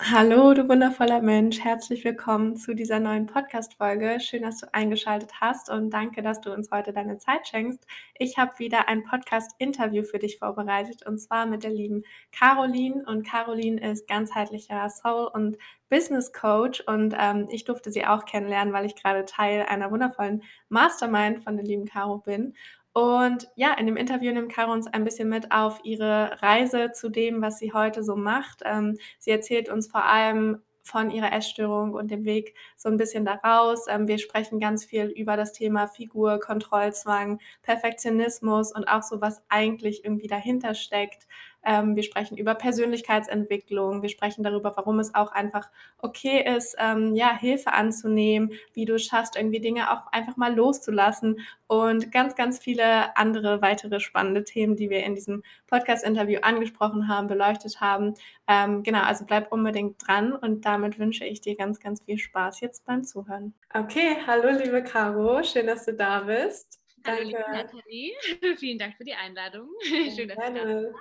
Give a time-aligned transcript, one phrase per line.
[0.00, 1.58] Hallo, du wundervoller Mensch.
[1.58, 4.20] Herzlich willkommen zu dieser neuen Podcast-Folge.
[4.20, 7.84] Schön, dass du eingeschaltet hast und danke, dass du uns heute deine Zeit schenkst.
[8.16, 13.04] Ich habe wieder ein Podcast-Interview für dich vorbereitet und zwar mit der lieben Caroline.
[13.06, 15.58] Und Caroline ist ganzheitlicher Soul- und
[15.88, 20.44] Business Coach und ähm, ich durfte sie auch kennenlernen, weil ich gerade Teil einer wundervollen
[20.68, 22.54] Mastermind von der lieben Caro bin.
[22.98, 27.10] Und ja, in dem Interview nimmt Caro uns ein bisschen mit auf ihre Reise zu
[27.10, 28.62] dem, was sie heute so macht.
[28.64, 33.24] Ähm, sie erzählt uns vor allem von ihrer Essstörung und dem Weg so ein bisschen
[33.24, 33.86] daraus.
[33.88, 39.44] Ähm, wir sprechen ganz viel über das Thema Figur, Kontrollzwang, Perfektionismus und auch so, was
[39.48, 41.28] eigentlich irgendwie dahinter steckt.
[41.68, 44.00] Ähm, wir sprechen über Persönlichkeitsentwicklung.
[44.00, 48.94] Wir sprechen darüber, warum es auch einfach okay ist, ähm, ja, Hilfe anzunehmen, wie du
[48.94, 54.44] es schaffst, irgendwie Dinge auch einfach mal loszulassen und ganz, ganz viele andere weitere spannende
[54.44, 58.14] Themen, die wir in diesem Podcast-Interview angesprochen haben, beleuchtet haben.
[58.46, 62.62] Ähm, genau, also bleib unbedingt dran und damit wünsche ich dir ganz, ganz viel Spaß
[62.62, 63.52] jetzt beim Zuhören.
[63.74, 66.80] Okay, hallo liebe Caro, schön, dass du da bist.
[67.06, 68.14] Hallo, liebe Nathalie.
[68.56, 69.68] Vielen Dank für die Einladung.
[69.82, 70.94] Schön, dass du da bist.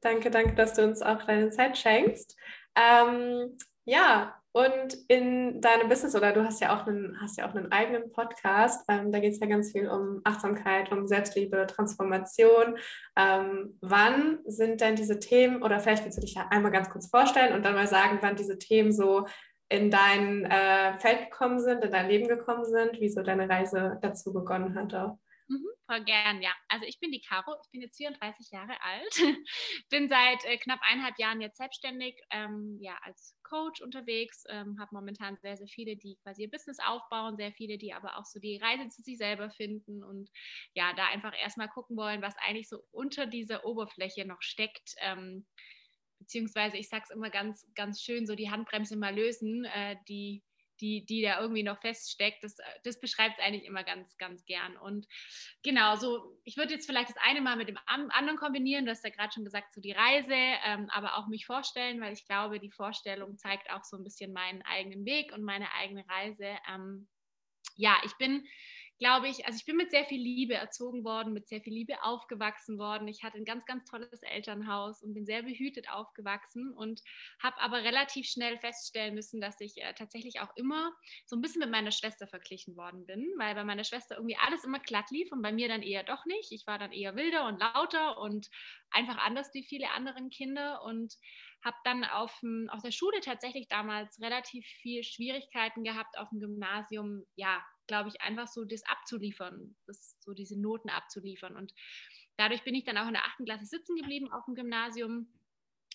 [0.00, 2.36] Danke, danke, dass du uns auch deine Zeit schenkst.
[2.76, 7.54] Ähm, ja, und in deinem Business, oder du hast ja auch einen, hast ja auch
[7.54, 12.76] einen eigenen Podcast, ähm, da geht es ja ganz viel um Achtsamkeit, um Selbstliebe, Transformation.
[13.16, 17.08] Ähm, wann sind denn diese Themen, oder vielleicht willst du dich ja einmal ganz kurz
[17.08, 19.26] vorstellen und dann mal sagen, wann diese Themen so
[19.68, 23.98] in dein äh, Feld gekommen sind, in dein Leben gekommen sind, wie so deine Reise
[24.00, 24.92] dazu begonnen hat.
[25.48, 26.52] Mhm, voll gern, ja.
[26.68, 29.14] Also ich bin die Caro, ich bin jetzt 34 Jahre alt,
[29.90, 34.94] bin seit äh, knapp eineinhalb Jahren jetzt selbstständig, ähm, ja, als Coach unterwegs, ähm, habe
[34.94, 38.38] momentan sehr, sehr viele, die quasi ihr Business aufbauen, sehr viele, die aber auch so
[38.38, 40.28] die Reise zu sich selber finden und
[40.74, 44.94] ja, da einfach erstmal gucken wollen, was eigentlich so unter dieser Oberfläche noch steckt.
[45.00, 45.46] Ähm,
[46.18, 50.42] beziehungsweise ich sage es immer ganz, ganz schön, so die Handbremse mal lösen, äh, die
[50.80, 54.76] die, die da irgendwie noch feststeckt, das, das beschreibt es eigentlich immer ganz, ganz gern.
[54.76, 55.06] Und
[55.62, 59.04] genau, so, ich würde jetzt vielleicht das eine mal mit dem anderen kombinieren, du hast
[59.04, 62.60] ja gerade schon gesagt, so die Reise, ähm, aber auch mich vorstellen, weil ich glaube,
[62.60, 66.56] die Vorstellung zeigt auch so ein bisschen meinen eigenen Weg und meine eigene Reise.
[66.72, 67.08] Ähm,
[67.76, 68.44] ja, ich bin
[68.98, 72.02] glaube ich, also ich bin mit sehr viel Liebe erzogen worden, mit sehr viel Liebe
[72.02, 73.06] aufgewachsen worden.
[73.06, 77.00] Ich hatte ein ganz, ganz tolles Elternhaus und bin sehr behütet aufgewachsen und
[77.40, 80.92] habe aber relativ schnell feststellen müssen, dass ich äh, tatsächlich auch immer
[81.26, 84.64] so ein bisschen mit meiner Schwester verglichen worden bin, weil bei meiner Schwester irgendwie alles
[84.64, 86.50] immer glatt lief und bei mir dann eher doch nicht.
[86.50, 88.48] Ich war dann eher wilder und lauter und
[88.90, 91.14] einfach anders wie viele anderen Kinder und
[91.64, 97.24] habe dann auf, auf der Schule tatsächlich damals relativ viel Schwierigkeiten gehabt, auf dem Gymnasium,
[97.34, 101.56] ja, glaube ich, einfach so das abzuliefern, das, so diese Noten abzuliefern.
[101.56, 101.74] Und
[102.36, 105.32] dadurch bin ich dann auch in der achten Klasse sitzen geblieben auf dem Gymnasium.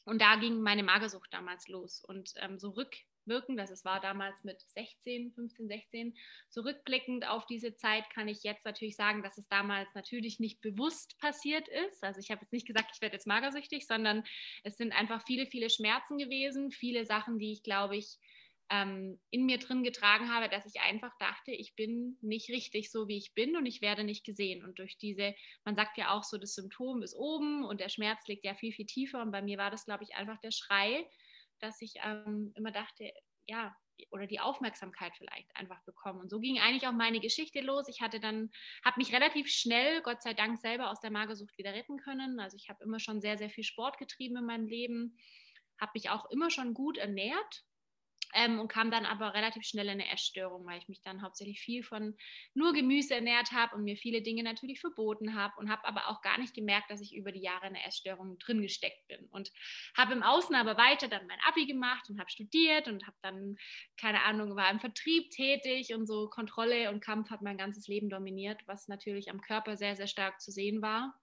[0.05, 2.03] Und da ging meine Magersucht damals los.
[2.03, 6.17] Und ähm, so rückwirkend, das es war damals mit 16, 15, 16,
[6.49, 10.59] so rückblickend auf diese Zeit kann ich jetzt natürlich sagen, dass es damals natürlich nicht
[10.59, 12.03] bewusst passiert ist.
[12.03, 14.25] Also ich habe jetzt nicht gesagt, ich werde jetzt magersüchtig, sondern
[14.63, 18.19] es sind einfach viele, viele Schmerzen gewesen, viele Sachen, die ich, glaube ich,
[18.73, 23.07] ähm, in mir drin getragen habe, dass ich einfach dachte, ich bin nicht richtig so,
[23.07, 24.63] wie ich bin und ich werde nicht gesehen.
[24.63, 28.25] Und durch diese, man sagt ja auch so, das Symptom ist oben und der Schmerz
[28.27, 29.21] liegt ja viel, viel tiefer.
[29.21, 31.07] Und bei mir war das, glaube ich, einfach der Schrei,
[31.59, 33.11] dass ich ähm, immer dachte,
[33.45, 33.75] ja,
[34.09, 36.21] oder die Aufmerksamkeit vielleicht einfach bekommen.
[36.21, 37.87] Und so ging eigentlich auch meine Geschichte los.
[37.87, 38.49] Ich hatte dann,
[38.83, 42.39] habe mich relativ schnell, Gott sei Dank, selber aus der Magersucht wieder retten können.
[42.39, 45.15] Also ich habe immer schon sehr, sehr viel Sport getrieben in meinem Leben,
[45.79, 47.63] habe mich auch immer schon gut ernährt,
[48.33, 51.59] ähm, und kam dann aber relativ schnell in eine Essstörung, weil ich mich dann hauptsächlich
[51.59, 52.15] viel von
[52.53, 56.21] nur Gemüse ernährt habe und mir viele Dinge natürlich verboten habe und habe aber auch
[56.21, 59.25] gar nicht gemerkt, dass ich über die Jahre in eine Essstörung drin gesteckt bin.
[59.31, 59.51] Und
[59.95, 63.55] habe im Außen aber weiter dann mein Abi gemacht und habe studiert und habe dann,
[63.99, 68.09] keine Ahnung, war im Vertrieb tätig und so Kontrolle und Kampf hat mein ganzes Leben
[68.09, 71.13] dominiert, was natürlich am Körper sehr, sehr stark zu sehen war.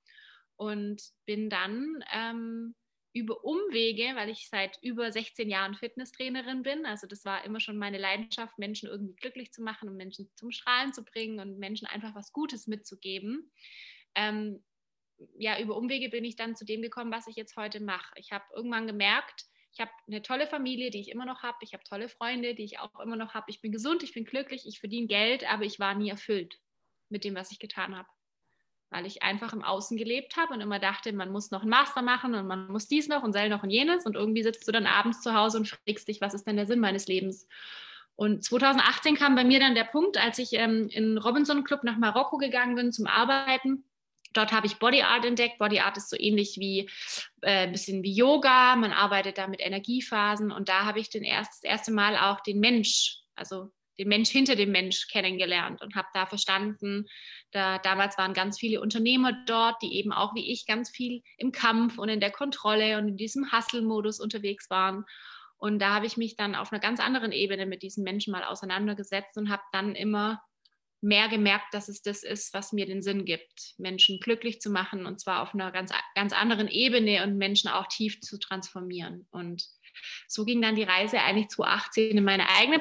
[0.56, 2.75] Und bin dann ähm,
[3.12, 6.87] über Umwege, weil ich seit über 16 Jahren Fitnesstrainerin bin.
[6.87, 10.53] Also das war immer schon meine Leidenschaft, Menschen irgendwie glücklich zu machen und Menschen zum
[10.53, 13.51] Strahlen zu bringen und Menschen einfach was Gutes mitzugeben.
[14.15, 14.62] Ähm,
[15.39, 18.12] ja, über Umwege bin ich dann zu dem gekommen, was ich jetzt heute mache.
[18.16, 21.59] Ich habe irgendwann gemerkt, ich habe eine tolle Familie, die ich immer noch habe.
[21.62, 23.47] Ich habe tolle Freunde, die ich auch immer noch habe.
[23.48, 26.59] Ich bin gesund, ich bin glücklich, ich verdiene Geld, aber ich war nie erfüllt
[27.09, 28.09] mit dem, was ich getan habe
[28.91, 32.03] weil ich einfach im Außen gelebt habe und immer dachte, man muss noch einen Master
[32.03, 34.72] machen und man muss dies noch und sel noch und jenes und irgendwie sitzt du
[34.72, 37.48] dann abends zu Hause und fragst dich, was ist denn der Sinn meines Lebens?
[38.16, 41.97] Und 2018 kam bei mir dann der Punkt, als ich ähm, in Robinson Club nach
[41.97, 43.84] Marokko gegangen bin zum Arbeiten,
[44.33, 45.59] Dort habe ich Body Art entdeckt.
[45.59, 46.89] Body Art ist so ähnlich wie
[47.43, 48.77] äh, ein bisschen wie Yoga.
[48.77, 52.41] Man arbeitet da mit Energiephasen und da habe ich den erst, das erste Mal auch
[52.41, 57.06] den Mensch, also den Mensch hinter dem Mensch kennengelernt und habe da verstanden,
[57.52, 61.52] da, damals waren ganz viele Unternehmer dort, die eben auch wie ich ganz viel im
[61.52, 65.04] Kampf und in der Kontrolle und in diesem Hustle-Modus unterwegs waren.
[65.58, 68.44] Und da habe ich mich dann auf einer ganz anderen Ebene mit diesen Menschen mal
[68.44, 70.41] auseinandergesetzt und habe dann immer
[71.02, 75.06] mehr gemerkt, dass es das ist, was mir den Sinn gibt, Menschen glücklich zu machen
[75.06, 79.26] und zwar auf einer ganz, ganz anderen Ebene und Menschen auch tief zu transformieren.
[79.30, 79.64] Und
[80.28, 82.78] so ging dann die Reise eigentlich 2018 in meine eigene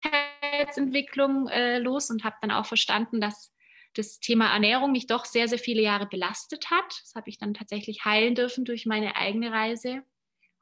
[0.00, 3.54] Persönlichkeitsentwicklung äh, los und habe dann auch verstanden, dass
[3.94, 7.00] das Thema Ernährung mich doch sehr, sehr viele Jahre belastet hat.
[7.02, 10.02] Das habe ich dann tatsächlich heilen dürfen durch meine eigene Reise.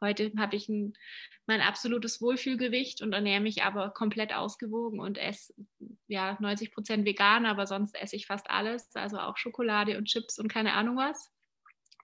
[0.01, 0.95] Heute habe ich ein,
[1.47, 5.53] mein absolutes Wohlfühlgewicht und ernähre mich aber komplett ausgewogen und esse
[6.07, 10.39] ja 90 Prozent vegan, aber sonst esse ich fast alles, also auch Schokolade und Chips
[10.39, 11.31] und keine Ahnung was.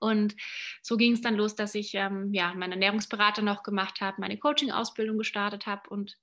[0.01, 0.35] Und
[0.83, 4.39] so ging es dann los, dass ich ähm, ja meinen Ernährungsberater noch gemacht habe, meine
[4.39, 6.19] Coaching-Ausbildung gestartet habe und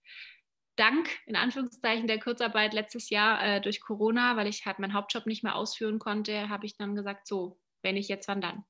[0.75, 5.25] dank in Anführungszeichen der Kurzarbeit letztes Jahr äh, durch Corona, weil ich halt meinen Hauptjob
[5.25, 8.63] nicht mehr ausführen konnte, habe ich dann gesagt, so, wenn ich jetzt, wann dann?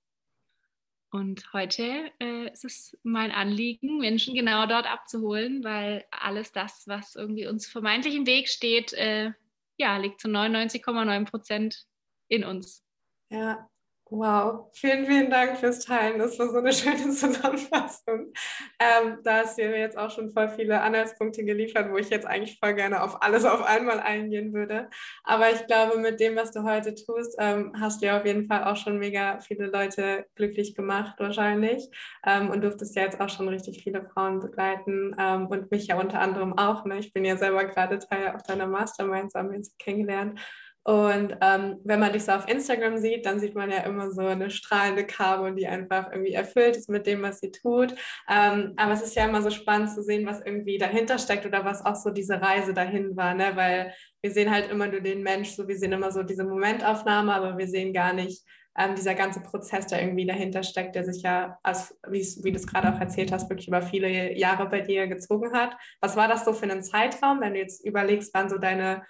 [1.11, 7.15] Und heute äh, ist es mein Anliegen, Menschen genau dort abzuholen, weil alles das, was
[7.15, 9.31] irgendwie uns vermeintlich im Weg steht, äh,
[9.77, 11.85] ja, liegt zu 99,9 Prozent
[12.29, 12.85] in uns.
[13.29, 13.69] Ja,
[14.13, 16.19] Wow, vielen, vielen Dank fürs Teilen.
[16.19, 18.33] Das war so eine schöne Zusammenfassung.
[18.77, 22.25] Ähm, da hast du mir jetzt auch schon voll viele Anhaltspunkte geliefert, wo ich jetzt
[22.25, 24.89] eigentlich voll gerne auf alles auf einmal eingehen würde.
[25.23, 28.47] Aber ich glaube, mit dem, was du heute tust, ähm, hast du ja auf jeden
[28.47, 31.87] Fall auch schon mega viele Leute glücklich gemacht, wahrscheinlich.
[32.25, 35.97] Ähm, und durftest ja jetzt auch schon richtig viele Frauen begleiten ähm, und mich ja
[35.97, 36.83] unter anderem auch.
[36.83, 36.99] Ne?
[36.99, 40.37] Ich bin ja selber gerade Teil auch deiner Masterminds, haben wir uns kennengelernt.
[40.83, 44.21] Und ähm, wenn man dich so auf Instagram sieht, dann sieht man ja immer so
[44.21, 47.93] eine strahlende Caro, die einfach irgendwie erfüllt ist mit dem, was sie tut.
[48.27, 51.63] Ähm, aber es ist ja immer so spannend zu sehen, was irgendwie dahinter steckt oder
[51.65, 53.51] was auch so diese Reise dahin war, ne?
[53.55, 57.33] weil wir sehen halt immer nur den Mensch, so wir sehen immer so diese Momentaufnahme,
[57.33, 58.43] aber wir sehen gar nicht
[58.77, 62.57] ähm, dieser ganze Prozess, der irgendwie dahinter steckt, der sich ja, als, wie, wie du
[62.57, 65.75] es gerade auch erzählt hast, wirklich über viele Jahre bei dir gezogen hat.
[65.99, 69.03] Was war das so für einen Zeitraum, wenn du jetzt überlegst, wann so deine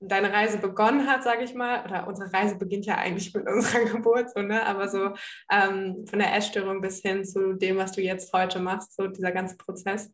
[0.00, 3.84] deine Reise begonnen hat, sage ich mal, oder unsere Reise beginnt ja eigentlich mit unserer
[3.92, 4.64] Geburt, so, ne?
[4.64, 5.14] aber so
[5.50, 9.32] ähm, von der Essstörung bis hin zu dem, was du jetzt heute machst, so dieser
[9.32, 10.12] ganze Prozess?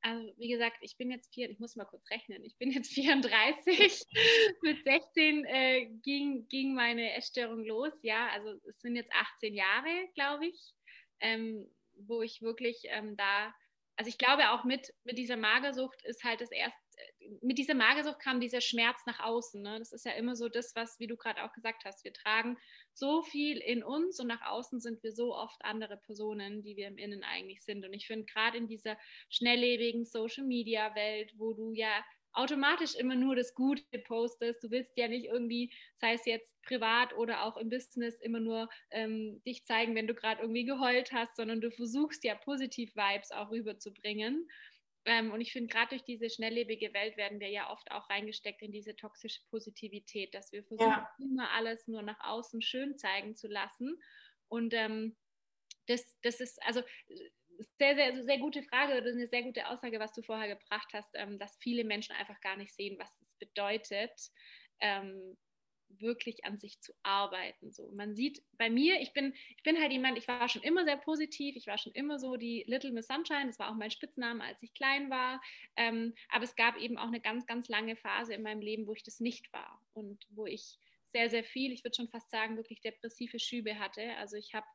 [0.00, 2.90] Also wie gesagt, ich bin jetzt vier, ich muss mal kurz rechnen, ich bin jetzt
[2.94, 4.06] 34,
[4.62, 10.08] mit 16 äh, ging, ging meine Essstörung los, ja, also es sind jetzt 18 Jahre,
[10.14, 10.74] glaube ich,
[11.20, 13.52] ähm, wo ich wirklich ähm, da,
[13.96, 16.78] also ich glaube auch mit, mit dieser Magersucht ist halt das erste,
[17.42, 19.62] mit dieser Magersucht kam dieser Schmerz nach außen.
[19.62, 19.78] Ne?
[19.78, 22.56] Das ist ja immer so das, was, wie du gerade auch gesagt hast, wir tragen
[22.92, 26.88] so viel in uns und nach außen sind wir so oft andere Personen, die wir
[26.88, 27.84] im Innen eigentlich sind.
[27.84, 28.96] Und ich finde gerade in dieser
[29.28, 34.62] schnelllebigen Social-Media-Welt, wo du ja automatisch immer nur das Gute postest.
[34.62, 38.68] Du willst ja nicht irgendwie, sei es jetzt privat oder auch im Business, immer nur
[38.90, 43.32] ähm, dich zeigen, wenn du gerade irgendwie geheult hast, sondern du versuchst ja positiv Vibes
[43.32, 44.48] auch rüberzubringen.
[45.08, 48.60] Ähm, und ich finde, gerade durch diese schnelllebige Welt werden wir ja oft auch reingesteckt
[48.60, 51.10] in diese toxische Positivität, dass wir versuchen, ja.
[51.18, 53.98] immer alles nur nach außen schön zeigen zu lassen.
[54.48, 55.16] Und ähm,
[55.86, 56.82] das, das ist also
[57.78, 60.90] sehr, sehr, also sehr gute Frage oder eine sehr gute Aussage, was du vorher gebracht
[60.92, 64.12] hast, ähm, dass viele Menschen einfach gar nicht sehen, was es bedeutet,
[64.80, 65.38] ähm,
[65.88, 67.72] wirklich an sich zu arbeiten.
[67.72, 70.84] So, man sieht bei mir, ich bin, ich bin halt jemand, ich war schon immer
[70.84, 73.90] sehr positiv, ich war schon immer so die Little Miss Sunshine, das war auch mein
[73.90, 75.40] Spitzname, als ich klein war.
[75.76, 78.92] Ähm, aber es gab eben auch eine ganz, ganz lange Phase in meinem Leben, wo
[78.94, 80.78] ich das nicht war und wo ich
[81.12, 84.14] sehr, sehr viel, ich würde schon fast sagen, wirklich depressive Schübe hatte.
[84.16, 84.66] Also ich habe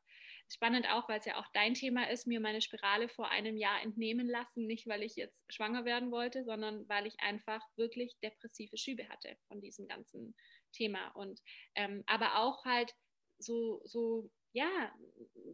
[0.50, 3.82] spannend auch, weil es ja auch dein Thema ist, mir meine Spirale vor einem Jahr
[3.82, 8.78] entnehmen lassen, nicht weil ich jetzt schwanger werden wollte, sondern weil ich einfach wirklich depressive
[8.78, 10.36] Schübe hatte von diesem ganzen
[10.74, 11.08] Thema.
[11.16, 11.42] Und
[11.76, 12.94] ähm, aber auch halt
[13.40, 14.92] so, so, ja,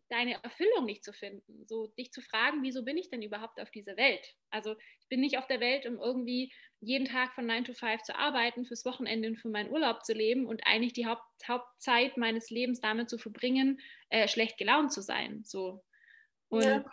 [0.09, 3.71] deine Erfüllung nicht zu finden, so dich zu fragen, wieso bin ich denn überhaupt auf
[3.71, 4.35] dieser Welt?
[4.49, 8.03] Also ich bin nicht auf der Welt, um irgendwie jeden Tag von 9 to 5
[8.03, 12.17] zu arbeiten, fürs Wochenende und für meinen Urlaub zu leben und eigentlich die Haupt, Hauptzeit
[12.17, 15.43] meines Lebens damit zu verbringen, äh, schlecht gelaunt zu sein.
[15.45, 15.81] So.
[16.49, 16.85] Und ja.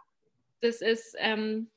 [0.60, 1.70] das ist, ähm,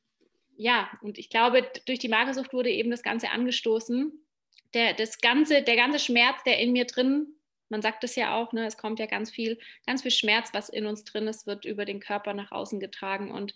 [0.57, 4.25] ja, und ich glaube, durch die Magersucht wurde eben das Ganze angestoßen
[4.73, 7.27] der, das ganze, der ganze Schmerz, der in mir drin,
[7.69, 10.69] man sagt es ja auch, ne, es kommt ja ganz viel, ganz viel Schmerz, was
[10.69, 13.31] in uns drin ist, wird über den Körper nach außen getragen.
[13.31, 13.53] Und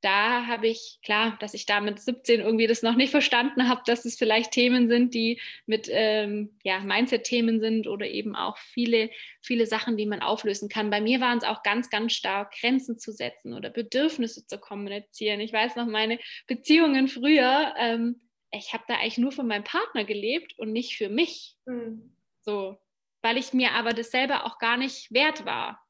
[0.00, 3.82] da habe ich, klar, dass ich da mit 17 irgendwie das noch nicht verstanden habe,
[3.84, 9.10] dass es vielleicht Themen sind, die mit ähm, ja, Mindset-Themen sind oder eben auch viele,
[9.42, 10.88] viele Sachen, die man auflösen kann.
[10.88, 15.40] Bei mir waren es auch ganz, ganz stark, Grenzen zu setzen oder Bedürfnisse zu kommunizieren.
[15.40, 18.20] Ich weiß noch, meine Beziehungen früher, ähm,
[18.52, 21.56] ich habe da eigentlich nur für meinen Partner gelebt und nicht für mich.
[21.66, 22.16] Mhm.
[22.40, 22.78] So,
[23.22, 25.80] weil ich mir aber das selber auch gar nicht wert war.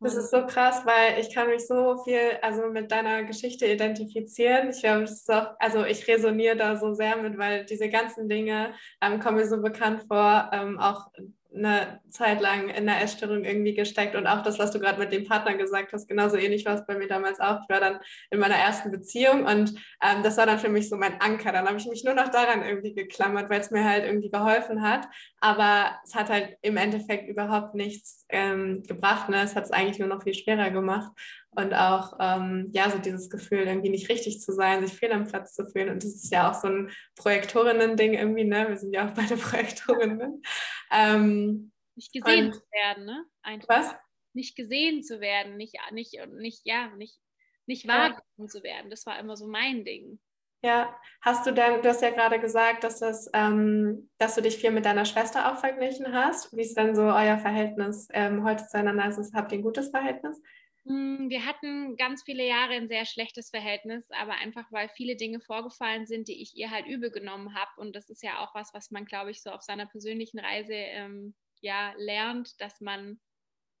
[0.00, 4.70] Das ist so krass, weil ich kann mich so viel also mit deiner Geschichte identifizieren.
[4.70, 8.28] Ich glaube, das ist auch, also ich resoniere da so sehr mit, weil diese ganzen
[8.28, 11.06] Dinge ähm, kommen mir so bekannt vor, ähm, auch
[11.54, 15.12] eine Zeit lang in der Essstörung irgendwie gesteckt und auch das, was du gerade mit
[15.12, 17.60] dem Partner gesagt hast, genauso ähnlich war es bei mir damals auch.
[17.62, 17.98] Ich war dann
[18.30, 19.70] in meiner ersten Beziehung und
[20.02, 21.52] ähm, das war dann für mich so mein Anker.
[21.52, 24.82] Dann habe ich mich nur noch daran irgendwie geklammert, weil es mir halt irgendwie geholfen
[24.82, 25.06] hat.
[25.40, 29.28] Aber es hat halt im Endeffekt überhaupt nichts ähm, gebracht.
[29.28, 29.42] Ne?
[29.42, 31.12] Es hat es eigentlich nur noch viel schwerer gemacht
[31.54, 35.26] und auch ähm, ja so dieses Gefühl irgendwie nicht richtig zu sein, sich fehl am
[35.26, 38.68] Platz zu fühlen und das ist ja auch so ein Projektorinnen-Ding irgendwie, ne?
[38.68, 40.42] Wir sind ja auch beide Projektorinnen.
[40.90, 43.24] Ähm, nicht gesehen und, zu werden, ne?
[43.42, 43.68] Einfach.
[43.68, 43.94] Was?
[44.34, 47.18] Nicht gesehen zu werden, nicht nicht nicht ja nicht
[47.66, 48.46] nicht wahrgenommen ja.
[48.46, 48.90] zu werden.
[48.90, 50.18] Das war immer so mein Ding.
[50.64, 54.58] Ja, hast du dann, du hast ja gerade gesagt, dass, das, ähm, dass du dich
[54.58, 56.56] viel mit deiner Schwester auch verglichen hast.
[56.56, 59.08] Wie ist dann so euer Verhältnis ähm, heute zueinander?
[59.08, 60.40] Ist, habt ihr ein gutes Verhältnis?
[60.86, 65.40] Hm, wir hatten ganz viele Jahre ein sehr schlechtes Verhältnis, aber einfach weil viele Dinge
[65.40, 67.70] vorgefallen sind, die ich ihr halt übel genommen habe.
[67.76, 70.74] Und das ist ja auch was, was man, glaube ich, so auf seiner persönlichen Reise
[70.74, 73.20] ähm, ja lernt, dass man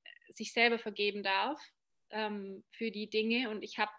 [0.04, 1.60] äh, sich selber vergeben darf
[2.10, 3.50] ähm, für die Dinge.
[3.50, 3.92] Und ich habe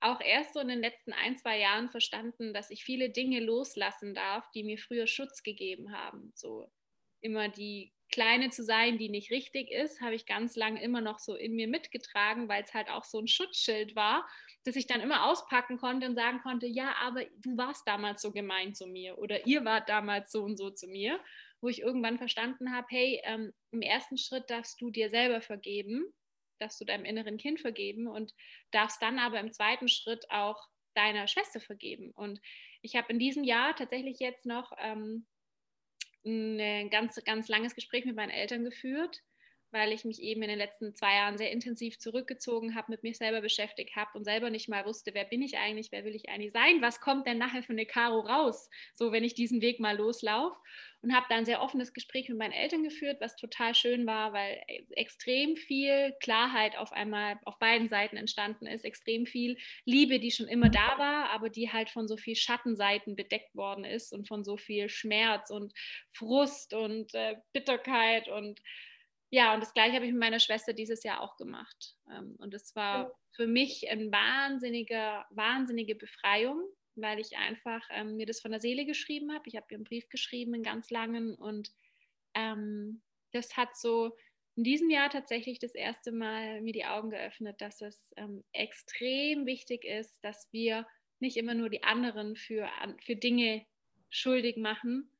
[0.00, 4.14] auch erst so in den letzten ein, zwei Jahren verstanden, dass ich viele Dinge loslassen
[4.14, 6.32] darf, die mir früher Schutz gegeben haben.
[6.34, 6.70] So
[7.20, 11.18] immer die Kleine zu sein, die nicht richtig ist, habe ich ganz lange immer noch
[11.18, 14.24] so in mir mitgetragen, weil es halt auch so ein Schutzschild war,
[14.62, 18.30] dass ich dann immer auspacken konnte und sagen konnte, ja, aber du warst damals so
[18.30, 21.18] gemein zu mir oder ihr wart damals so und so zu mir,
[21.60, 26.04] wo ich irgendwann verstanden habe, hey, ähm, im ersten Schritt darfst du dir selber vergeben,
[26.60, 28.32] darfst du deinem inneren Kind vergeben und
[28.70, 32.12] darfst dann aber im zweiten Schritt auch deiner Schwester vergeben.
[32.12, 32.40] Und
[32.80, 35.26] ich habe in diesem Jahr tatsächlich jetzt noch ähm,
[36.24, 39.22] ein ganz, ganz langes Gespräch mit meinen Eltern geführt,
[39.74, 43.12] weil ich mich eben in den letzten zwei Jahren sehr intensiv zurückgezogen habe, mit mir
[43.12, 46.28] selber beschäftigt habe und selber nicht mal wusste, wer bin ich eigentlich, wer will ich
[46.28, 49.80] eigentlich sein, was kommt denn nachher für eine Karo raus, so wenn ich diesen Weg
[49.80, 50.56] mal loslaufe.
[51.02, 54.32] Und habe dann ein sehr offenes Gespräch mit meinen Eltern geführt, was total schön war,
[54.32, 54.62] weil
[54.92, 60.48] extrem viel Klarheit auf einmal auf beiden Seiten entstanden ist, extrem viel Liebe, die schon
[60.48, 64.44] immer da war, aber die halt von so viel Schattenseiten bedeckt worden ist und von
[64.44, 65.74] so viel Schmerz und
[66.12, 68.62] Frust und äh, Bitterkeit und
[69.34, 71.96] ja, und das gleiche habe ich mit meiner Schwester dieses Jahr auch gemacht.
[72.08, 76.62] Ähm, und es war für mich eine wahnsinnige, wahnsinnige Befreiung,
[76.94, 79.42] weil ich einfach ähm, mir das von der Seele geschrieben habe.
[79.46, 81.34] Ich habe ihr einen Brief geschrieben, einen ganz langen.
[81.34, 81.72] Und
[82.34, 84.16] ähm, das hat so
[84.54, 89.46] in diesem Jahr tatsächlich das erste Mal mir die Augen geöffnet, dass es ähm, extrem
[89.46, 90.86] wichtig ist, dass wir
[91.18, 92.70] nicht immer nur die anderen für,
[93.04, 93.66] für Dinge
[94.10, 95.10] schuldig machen,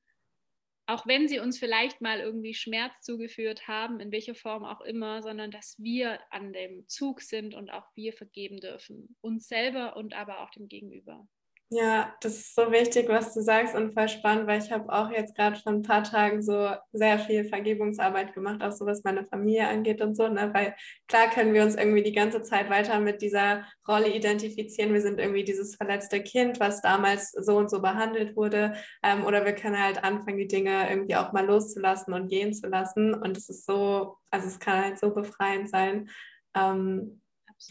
[0.86, 5.22] auch wenn sie uns vielleicht mal irgendwie Schmerz zugeführt haben, in welcher Form auch immer,
[5.22, 10.14] sondern dass wir an dem Zug sind und auch wir vergeben dürfen, uns selber und
[10.14, 11.26] aber auch dem Gegenüber.
[11.70, 15.10] Ja, das ist so wichtig, was du sagst und voll spannend, weil ich habe auch
[15.10, 19.24] jetzt gerade vor ein paar Tagen so sehr viel Vergebungsarbeit gemacht, auch so was meine
[19.24, 20.50] Familie angeht und so, ne?
[20.54, 20.76] weil
[21.08, 24.92] klar können wir uns irgendwie die ganze Zeit weiter mit dieser Rolle identifizieren.
[24.92, 29.44] Wir sind irgendwie dieses verletzte Kind, was damals so und so behandelt wurde ähm, oder
[29.44, 33.36] wir können halt anfangen, die Dinge irgendwie auch mal loszulassen und gehen zu lassen und
[33.36, 36.08] es ist so, also es kann halt so befreiend sein.
[36.54, 37.20] Ähm,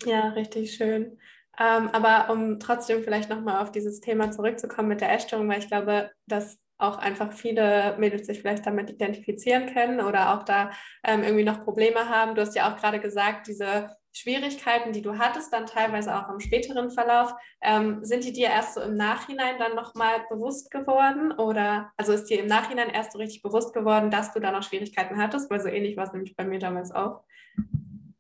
[0.06, 1.20] ja, richtig schön.
[1.60, 5.68] Ähm, aber um trotzdem vielleicht nochmal auf dieses Thema zurückzukommen mit der Essstörung, weil ich
[5.68, 10.72] glaube, dass auch einfach viele Mädels sich vielleicht damit identifizieren können oder auch da
[11.04, 12.36] ähm, irgendwie noch Probleme haben.
[12.36, 16.40] Du hast ja auch gerade gesagt, diese Schwierigkeiten, die du hattest, dann teilweise auch im
[16.40, 21.32] späteren Verlauf, ähm, sind die dir erst so im Nachhinein dann nochmal bewusst geworden?
[21.32, 24.64] Oder also ist dir im Nachhinein erst so richtig bewusst geworden, dass du da noch
[24.64, 25.50] Schwierigkeiten hattest?
[25.50, 27.24] Weil so ähnlich war es nämlich bei mir damals auch.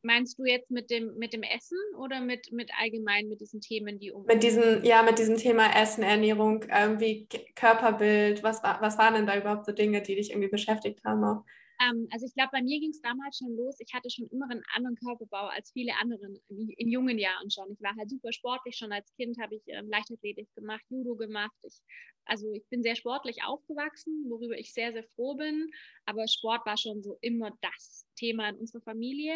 [0.04, 4.00] Meinst du jetzt mit dem, mit dem Essen oder mit, mit allgemein mit diesen Themen,
[4.00, 4.26] die um.
[4.26, 9.38] Mit diesem, ja, mit diesem Thema Essen, Ernährung, irgendwie Körperbild, was, was waren denn da
[9.38, 11.46] überhaupt so Dinge, die dich irgendwie beschäftigt haben auch?
[11.82, 13.80] Ähm, also ich glaube, bei mir ging es damals schon los.
[13.80, 17.72] Ich hatte schon immer einen anderen Körperbau als viele anderen in, in, jungen Jahren schon.
[17.72, 18.76] Ich war halt super sportlich.
[18.78, 21.56] Schon als Kind habe ich ähm, Leichtathletik gemacht, Judo gemacht.
[21.64, 21.80] Ich,
[22.26, 25.70] also ich bin sehr sportlich aufgewachsen, worüber ich sehr, sehr froh bin.
[26.06, 29.34] Aber Sport war schon so immer das Thema in unserer Familie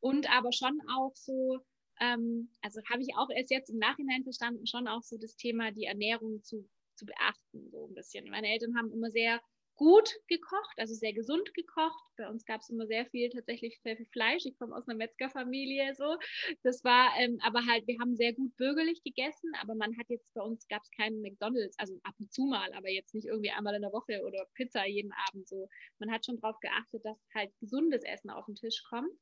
[0.00, 1.60] und aber schon auch so
[2.00, 5.70] ähm, also habe ich auch erst jetzt im Nachhinein verstanden, schon auch so das Thema,
[5.70, 8.28] die Ernährung zu, zu beachten, so ein bisschen.
[8.30, 9.40] Meine Eltern haben immer sehr
[9.76, 12.02] gut gekocht, also sehr gesund gekocht.
[12.16, 14.46] Bei uns gab es immer sehr viel, tatsächlich sehr viel Fleisch.
[14.46, 16.16] Ich komme aus einer Metzgerfamilie, so.
[16.62, 20.32] Das war, ähm, aber halt, wir haben sehr gut bürgerlich gegessen, aber man hat jetzt
[20.32, 23.50] bei uns gab es keinen McDonalds, also ab und zu mal, aber jetzt nicht irgendwie
[23.50, 25.68] einmal in der Woche oder Pizza jeden Abend so.
[25.98, 29.12] Man hat schon darauf geachtet, dass halt gesundes Essen auf den Tisch kommt.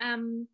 [0.00, 0.48] Ähm,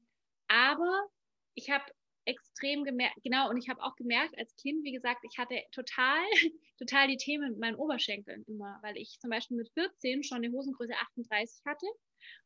[0.49, 1.09] aber
[1.55, 1.85] ich habe
[2.27, 6.23] extrem gemerkt, genau, und ich habe auch gemerkt als Kind, wie gesagt, ich hatte total,
[6.79, 10.53] total die Themen mit meinen Oberschenkeln immer, weil ich zum Beispiel mit 14 schon eine
[10.53, 11.87] Hosengröße 38 hatte,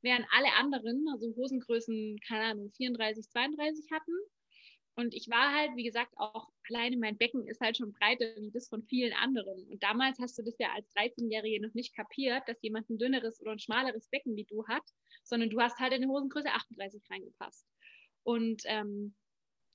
[0.02, 4.12] während alle anderen, also Hosengrößen, keine Ahnung, 34, 32 hatten.
[4.96, 8.50] Und ich war halt, wie gesagt, auch alleine mein Becken ist halt schon breiter wie
[8.50, 9.66] das von vielen anderen.
[9.68, 13.40] Und damals hast du das ja als 13-Jährige noch nicht kapiert, dass jemand ein dünneres
[13.40, 14.82] oder ein schmaleres Becken wie du hat,
[15.24, 17.66] sondern du hast halt in eine Hosengröße 38 reingepasst.
[18.24, 19.14] Und ähm,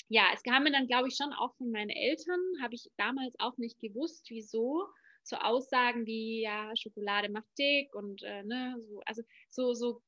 [0.09, 3.33] ja, es kam mir dann, glaube ich, schon auch von meinen Eltern, habe ich damals
[3.39, 4.85] auch nicht gewusst, wieso.
[5.23, 10.03] So Aussagen wie, ja, Schokolade macht dick und äh, ne, so, also so, so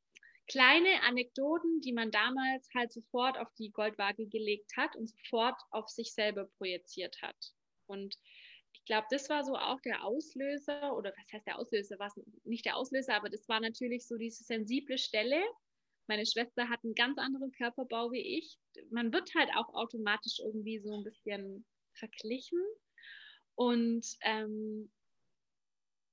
[0.47, 5.89] kleine Anekdoten, die man damals halt sofort auf die Goldwaage gelegt hat und sofort auf
[5.89, 7.35] sich selber projiziert hat.
[7.87, 8.15] Und
[8.73, 12.13] ich glaube, das war so auch der Auslöser, oder was heißt der Auslöser, was
[12.43, 15.43] nicht der Auslöser, aber das war natürlich so diese sensible Stelle,
[16.07, 18.57] meine Schwester hat einen ganz anderen Körperbau wie ich.
[18.91, 22.63] Man wird halt auch automatisch irgendwie so ein bisschen verglichen.
[23.55, 24.89] Und ähm,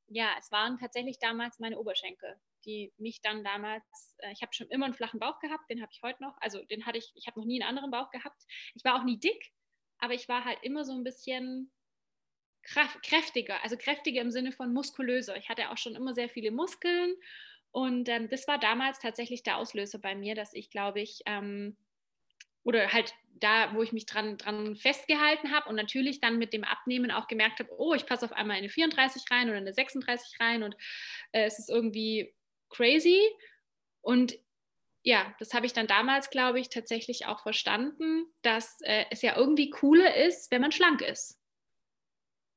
[0.08, 3.84] ja, es waren tatsächlich damals meine Oberschenkel, die mich dann damals,
[4.18, 6.64] äh, ich habe schon immer einen flachen Bauch gehabt, den habe ich heute noch, also
[6.64, 8.42] den hatte ich, ich habe noch nie einen anderen Bauch gehabt.
[8.74, 9.52] Ich war auch nie dick,
[9.98, 11.70] aber ich war halt immer so ein bisschen
[12.62, 15.36] kräftiger, also kräftiger im Sinne von muskulöser.
[15.36, 17.14] Ich hatte auch schon immer sehr viele Muskeln
[17.72, 21.76] und ähm, das war damals tatsächlich der Auslöser bei mir, dass ich, glaube ich, ähm,
[22.62, 26.64] oder halt da, wo ich mich dran, dran festgehalten habe und natürlich dann mit dem
[26.64, 29.72] Abnehmen auch gemerkt habe, oh, ich passe auf einmal in eine 34 rein oder eine
[29.72, 30.74] 36 rein und
[31.32, 32.32] äh, es ist irgendwie
[32.74, 33.20] crazy.
[34.00, 34.38] Und
[35.02, 39.36] ja, das habe ich dann damals, glaube ich, tatsächlich auch verstanden, dass äh, es ja
[39.36, 41.38] irgendwie cooler ist, wenn man schlank ist.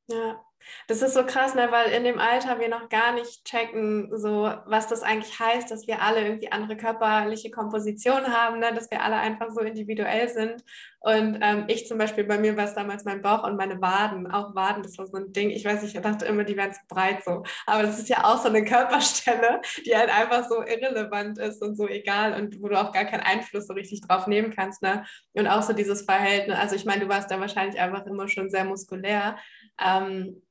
[0.10, 0.42] Ja,
[0.88, 4.50] das ist so krass, ne, weil in dem Alter wir noch gar nicht checken, so
[4.66, 9.02] was das eigentlich heißt, dass wir alle irgendwie andere körperliche Kompositionen haben, ne, dass wir
[9.02, 10.64] alle einfach so individuell sind.
[11.08, 14.30] Und ähm, ich zum Beispiel, bei mir war es damals mein Bauch und meine Waden,
[14.30, 15.52] auch Waden, das war so ein Ding.
[15.52, 17.44] Ich weiß nicht, ich dachte immer, die wären zu breit so.
[17.66, 21.78] Aber das ist ja auch so eine Körperstelle, die halt einfach so irrelevant ist und
[21.78, 24.82] so egal und wo du auch gar keinen Einfluss so richtig drauf nehmen kannst.
[24.82, 25.06] Ne?
[25.32, 26.58] Und auch so dieses Verhältnis.
[26.58, 29.38] Also ich meine, du warst da wahrscheinlich einfach immer schon sehr muskulär.
[29.82, 30.42] Ähm,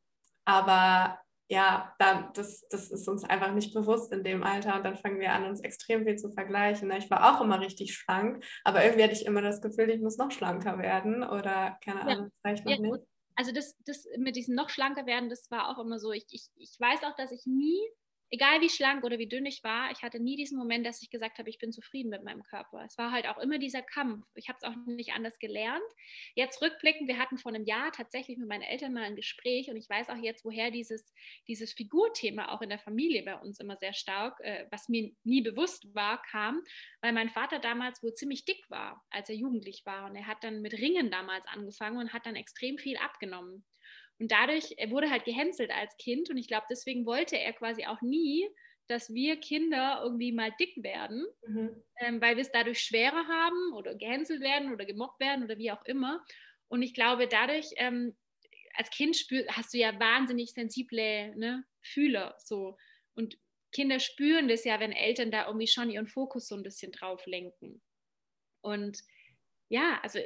[0.47, 4.97] aber ja, dann, das, das ist uns einfach nicht bewusst in dem Alter und dann
[4.97, 6.89] fangen wir an, uns extrem viel zu vergleichen.
[6.89, 6.99] Ne?
[6.99, 10.19] Ich war auch immer richtig schlank, aber irgendwie hatte ich immer das Gefühl, ich muss
[10.19, 12.25] noch schlanker werden oder keine Ahnung, ja.
[12.25, 13.07] das reicht noch ja, nicht.
[13.37, 16.11] Also das, das mit diesem noch schlanker werden, das war auch immer so.
[16.11, 17.79] Ich, ich, ich weiß auch, dass ich nie
[18.31, 21.11] egal wie schlank oder wie dünn ich war, ich hatte nie diesen Moment, dass ich
[21.11, 22.83] gesagt habe, ich bin zufrieden mit meinem Körper.
[22.85, 24.27] Es war halt auch immer dieser Kampf.
[24.35, 25.85] Ich habe es auch nicht anders gelernt.
[26.35, 29.77] Jetzt rückblickend, wir hatten vor einem Jahr tatsächlich mit meinen Eltern mal ein Gespräch und
[29.77, 31.13] ich weiß auch jetzt, woher dieses,
[31.47, 35.43] dieses Figurthema auch in der Familie bei uns immer sehr stark, äh, was mir nie
[35.43, 36.63] bewusst war, kam,
[37.01, 40.43] weil mein Vater damals wohl ziemlich dick war, als er jugendlich war und er hat
[40.43, 43.65] dann mit Ringen damals angefangen und hat dann extrem viel abgenommen.
[44.19, 47.85] Und dadurch, er wurde halt gehänselt als Kind und ich glaube, deswegen wollte er quasi
[47.87, 48.49] auch nie,
[48.89, 51.83] dass wir Kinder irgendwie mal dick werden, mhm.
[52.01, 55.73] ähm, weil wir es dadurch schwerer haben oder gehänselt werden oder gemobbt werden oder wie
[55.73, 56.25] auch immer.
[56.69, 58.17] Und ich glaube, dadurch, ähm,
[58.75, 62.77] als Kind spür, hast du ja wahnsinnig sensible ne, Fühler so.
[63.15, 63.39] Und
[63.73, 67.27] Kinder spüren das ja, wenn Eltern da irgendwie schon ihren Fokus so ein bisschen drauf
[67.27, 67.83] lenken.
[68.61, 69.03] Und
[69.69, 70.19] ja, also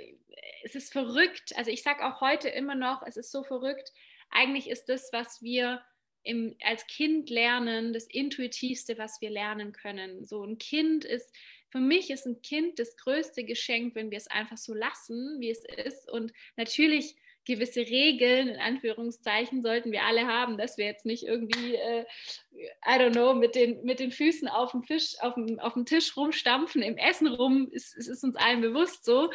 [0.65, 1.53] es ist verrückt.
[1.57, 3.93] Also ich sage auch heute immer noch, es ist so verrückt.
[4.31, 5.83] Eigentlich ist das, was wir
[6.23, 10.25] im, als Kind lernen, das Intuitivste, was wir lernen können.
[10.25, 11.35] So ein Kind ist,
[11.71, 15.51] für mich ist ein Kind das größte Geschenk, wenn wir es einfach so lassen, wie
[15.51, 16.11] es ist.
[16.11, 17.17] Und natürlich
[17.51, 22.05] gewisse Regeln, in Anführungszeichen, sollten wir alle haben, dass wir jetzt nicht irgendwie, äh,
[22.53, 25.87] I don't know, mit den, mit den Füßen auf dem, Fisch, auf, dem, auf dem
[25.87, 29.31] Tisch rumstampfen, im Essen rum, es ist, ist uns allen bewusst so.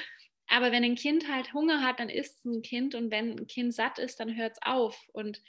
[0.47, 3.73] Aber wenn ein Kind halt Hunger hat, dann isst ein Kind und wenn ein Kind
[3.73, 5.08] satt ist, dann hört es auf.
[5.12, 5.41] Und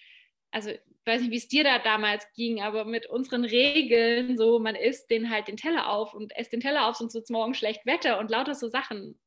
[0.51, 4.59] also ich weiß nicht, wie es dir da damals ging, aber mit unseren Regeln, so
[4.59, 7.31] man isst den halt den Teller auf und esst den Teller auf, sonst wird es
[7.31, 9.19] morgen schlecht Wetter und lauter so Sachen.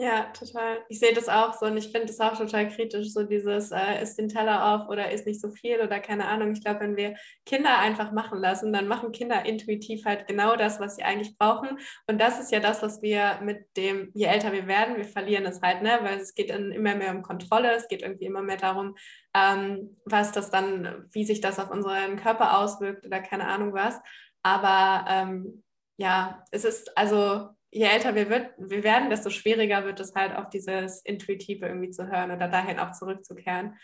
[0.00, 0.78] Ja, total.
[0.88, 4.00] Ich sehe das auch so und ich finde das auch total kritisch, so dieses, äh,
[4.00, 6.52] ist den Teller auf oder ist nicht so viel oder keine Ahnung.
[6.52, 10.78] Ich glaube, wenn wir Kinder einfach machen lassen, dann machen Kinder intuitiv halt genau das,
[10.78, 11.78] was sie eigentlich brauchen.
[12.06, 15.46] Und das ist ja das, was wir mit dem, je älter wir werden, wir verlieren
[15.46, 15.98] es halt, ne?
[16.02, 18.94] Weil es geht immer mehr um Kontrolle, es geht irgendwie immer mehr darum,
[19.34, 23.98] ähm, was das dann, wie sich das auf unseren Körper auswirkt oder keine Ahnung was.
[24.44, 25.64] Aber ähm,
[25.96, 30.34] ja, es ist also je älter wir, wird, wir werden, desto schwieriger wird es halt
[30.34, 33.76] auf dieses Intuitive irgendwie zu hören oder dahin auch zurückzukehren.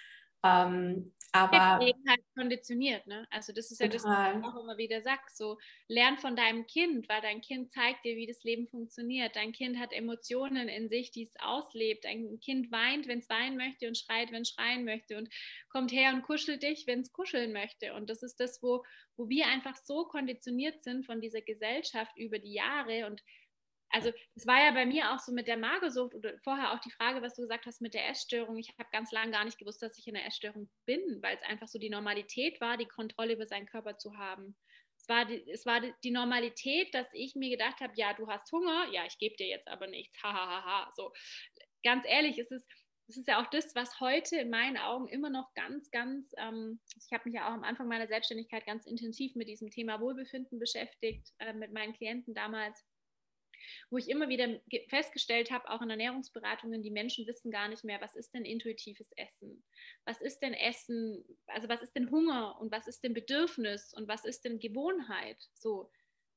[0.44, 3.27] Ähm, aber halt konditioniert, ne?
[3.29, 5.23] Also das ist ja das, was ich auch immer wieder sage.
[5.33, 9.35] So, lern von deinem Kind, weil dein Kind zeigt dir, wie das Leben funktioniert.
[9.35, 12.05] Dein Kind hat Emotionen in sich, die es auslebt.
[12.05, 15.29] Dein Kind weint, wenn es weinen möchte und schreit, wenn es schreien möchte und
[15.70, 17.94] kommt her und kuschelt dich, wenn es kuscheln möchte.
[17.94, 18.85] Und das ist das, wo,
[19.16, 23.20] wo wir einfach so konditioniert sind von dieser Gesellschaft über die Jahre und
[23.94, 26.90] also es war ja bei mir auch so mit der Magersucht oder vorher auch die
[26.90, 28.59] Frage, was du gesagt hast mit der Essstörung.
[28.59, 31.42] Ich habe ganz lange gar nicht gewusst, dass ich in der Essstörung bin, weil es
[31.44, 34.57] einfach so die Normalität war, die Kontrolle über seinen Körper zu haben.
[34.98, 38.50] Es war die, es war die Normalität, dass ich mir gedacht habe, ja, du hast
[38.50, 40.46] Hunger, ja, ich gebe dir jetzt aber nichts, hahaha.
[40.46, 40.92] Ha, ha, ha.
[40.96, 41.12] So,
[41.85, 42.66] ganz ehrlich, es ist,
[43.07, 46.80] es ist ja auch das, was heute in meinen Augen immer noch ganz, ganz, ähm,
[46.96, 50.59] ich habe mich ja auch am Anfang meiner Selbstständigkeit ganz intensiv mit diesem Thema Wohlbefinden
[50.59, 52.85] beschäftigt, äh, mit meinen Klienten damals
[53.90, 58.00] wo ich immer wieder festgestellt habe, auch in Ernährungsberatungen, die Menschen wissen gar nicht mehr,
[58.00, 59.64] was ist denn intuitives Essen?
[60.05, 61.24] Was ist denn Essen?
[61.46, 65.38] Also was ist denn Hunger und was ist denn Bedürfnis und was ist denn Gewohnheit?
[65.55, 65.90] So,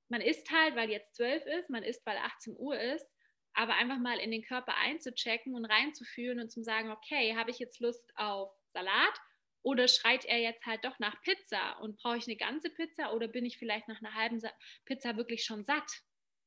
[0.09, 3.15] man isst halt, weil jetzt zwölf ist, man isst, weil 18 Uhr ist,
[3.53, 7.59] aber einfach mal in den Körper einzuchecken und reinzufühlen und zu sagen, okay, habe ich
[7.59, 9.19] jetzt Lust auf Salat
[9.63, 13.27] oder schreit er jetzt halt doch nach Pizza und brauche ich eine ganze Pizza oder
[13.27, 14.41] bin ich vielleicht nach einer halben
[14.85, 15.91] Pizza wirklich schon satt?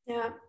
[0.07, 0.41] Ja,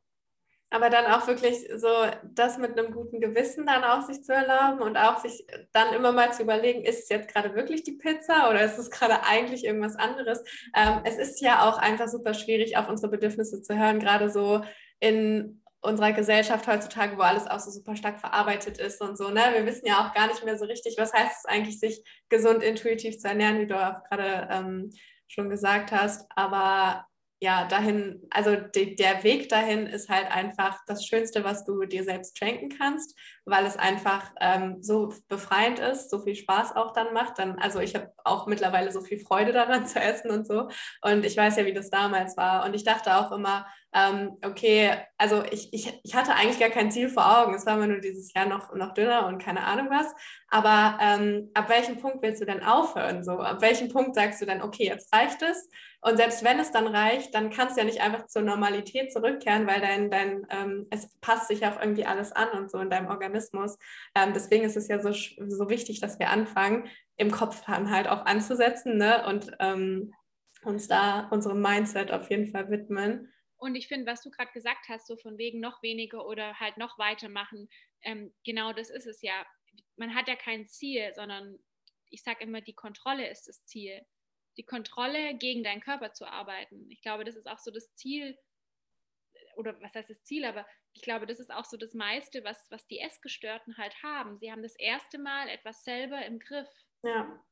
[0.72, 1.90] aber dann auch wirklich so
[2.24, 6.14] das mit einem guten Gewissen dann auch sich zu erlauben und auch sich dann immer
[6.14, 9.66] mal zu überlegen, ist es jetzt gerade wirklich die Pizza oder ist es gerade eigentlich
[9.66, 10.42] irgendwas anderes?
[10.74, 14.64] Ähm, es ist ja auch einfach super schwierig, auf unsere Bedürfnisse zu hören, gerade so
[15.02, 19.30] in unserer Gesellschaft heutzutage, wo alles auch so super stark verarbeitet ist und so.
[19.30, 19.42] Ne?
[19.54, 22.64] Wir wissen ja auch gar nicht mehr so richtig, was heißt es eigentlich, sich gesund
[22.64, 24.92] intuitiv zu ernähren, wie du auch gerade ähm,
[25.28, 26.30] schon gesagt hast.
[26.36, 27.08] Aber
[27.44, 32.04] ja, dahin, also de, der Weg dahin ist halt einfach das Schönste, was du dir
[32.04, 37.14] selbst schenken kannst, weil es einfach ähm, so befreiend ist, so viel Spaß auch dann
[37.14, 37.40] macht.
[37.40, 40.70] Dann, also ich habe auch mittlerweile so viel Freude daran zu essen und so.
[41.02, 42.64] Und ich weiß ja, wie das damals war.
[42.64, 46.92] Und ich dachte auch immer, ähm, okay, also ich, ich, ich hatte eigentlich gar kein
[46.92, 47.56] Ziel vor Augen.
[47.56, 50.14] Es war immer nur dieses Jahr noch, noch dünner und keine Ahnung was.
[50.48, 53.24] Aber ähm, ab welchem Punkt willst du denn aufhören?
[53.24, 55.68] So, ab welchem Punkt sagst du dann, okay, jetzt reicht es?
[56.04, 59.68] Und selbst wenn es dann reicht, dann kannst du ja nicht einfach zur Normalität zurückkehren,
[59.68, 63.08] weil dein, dein ähm, es passt sich auch irgendwie alles an und so in deinem
[63.08, 63.78] Organismus.
[64.16, 68.08] Ähm, deswegen ist es ja so, so wichtig, dass wir anfangen, im Kopf dann halt
[68.08, 69.24] auch anzusetzen ne?
[69.28, 70.12] und ähm,
[70.64, 73.32] uns da unserem Mindset auf jeden Fall widmen.
[73.58, 76.78] Und ich finde, was du gerade gesagt hast, so von wegen noch weniger oder halt
[76.78, 77.70] noch weitermachen,
[78.02, 79.46] ähm, genau das ist es ja.
[79.98, 81.60] Man hat ja kein Ziel, sondern
[82.10, 84.02] ich sage immer, die Kontrolle ist das Ziel
[84.62, 86.86] die Kontrolle gegen deinen Körper zu arbeiten.
[86.92, 88.38] Ich glaube, das ist auch so das Ziel,
[89.56, 92.70] oder was heißt das Ziel, aber ich glaube, das ist auch so das meiste, was,
[92.70, 94.38] was die Essgestörten halt haben.
[94.38, 96.70] Sie haben das erste Mal etwas selber im Griff.
[97.02, 97.44] Ja.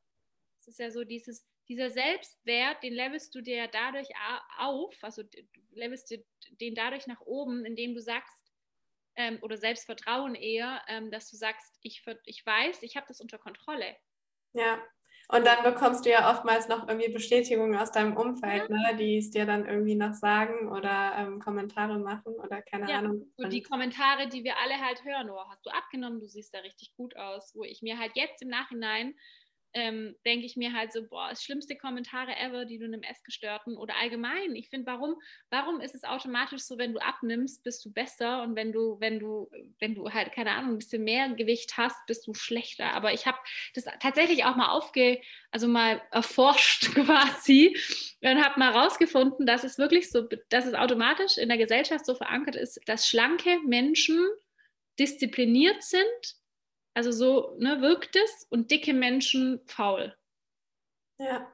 [0.60, 4.10] Es ist ja so dieses, dieser Selbstwert, den levelst du dir dadurch
[4.60, 5.40] auf, also du
[5.72, 6.24] levelst dir
[6.62, 8.54] den dadurch nach oben, indem du sagst,
[9.16, 13.40] ähm, oder Selbstvertrauen eher, ähm, dass du sagst, ich, ich weiß, ich habe das unter
[13.40, 13.98] Kontrolle.
[14.54, 14.80] Ja.
[15.32, 19.30] Und dann bekommst du ja oftmals noch irgendwie Bestätigungen aus deinem Umfeld, ne, die es
[19.30, 23.32] dir dann irgendwie noch sagen oder ähm, Kommentare machen oder keine ja, Ahnung.
[23.38, 26.60] So die Kommentare, die wir alle halt hören, oh, hast du abgenommen, du siehst da
[26.60, 29.14] richtig gut aus, wo ich mir halt jetzt im Nachhinein
[29.74, 33.78] ähm, denke ich mir halt so, boah, das schlimmste Kommentare ever, die du einem Essgestörten
[33.78, 34.56] oder allgemein.
[34.56, 35.16] Ich finde, warum,
[35.50, 39.20] warum ist es automatisch so, wenn du abnimmst, bist du besser und wenn du, wenn
[39.20, 42.94] du, wenn du halt, keine Ahnung, ein bisschen mehr Gewicht hast, bist du schlechter.
[42.94, 43.38] Aber ich habe
[43.76, 47.78] das tatsächlich auch mal aufge, also mal erforscht quasi
[48.22, 52.16] und habe mal rausgefunden, dass es wirklich so, dass es automatisch in der Gesellschaft so
[52.16, 54.26] verankert ist, dass schlanke Menschen
[54.98, 56.40] diszipliniert sind
[56.94, 60.16] also so ne, wirkt es und dicke Menschen faul.
[61.20, 61.52] Ja.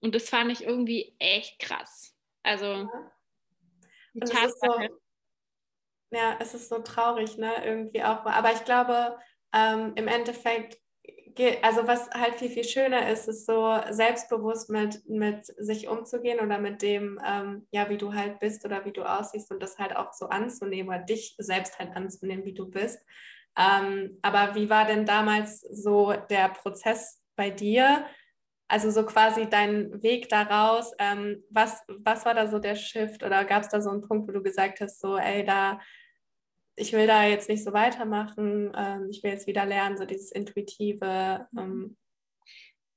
[0.00, 2.16] Und das fand ich irgendwie echt krass.
[2.42, 3.12] Also ja.
[4.14, 4.88] die Tatsache.
[4.88, 5.00] So,
[6.12, 7.64] ja, es ist so traurig, ne?
[7.64, 8.24] Irgendwie auch.
[8.24, 9.18] Aber ich glaube,
[9.52, 10.80] ähm, im Endeffekt
[11.62, 16.58] also was halt viel, viel schöner ist, ist so selbstbewusst mit, mit sich umzugehen oder
[16.58, 19.96] mit dem, ähm, ja, wie du halt bist oder wie du aussiehst und das halt
[19.96, 23.04] auch so anzunehmen oder dich selbst halt anzunehmen, wie du bist.
[23.56, 28.04] Ähm, aber wie war denn damals so der Prozess bei dir?
[28.68, 30.92] Also so quasi dein Weg daraus.
[30.98, 34.28] Ähm, was, was war da so der Shift oder gab es da so einen Punkt,
[34.28, 35.80] wo du gesagt hast, so, ey, da
[36.76, 40.32] ich will da jetzt nicht so weitermachen, ähm, ich will jetzt wieder lernen, so dieses
[40.32, 41.46] Intuitive.
[41.56, 41.96] Ähm.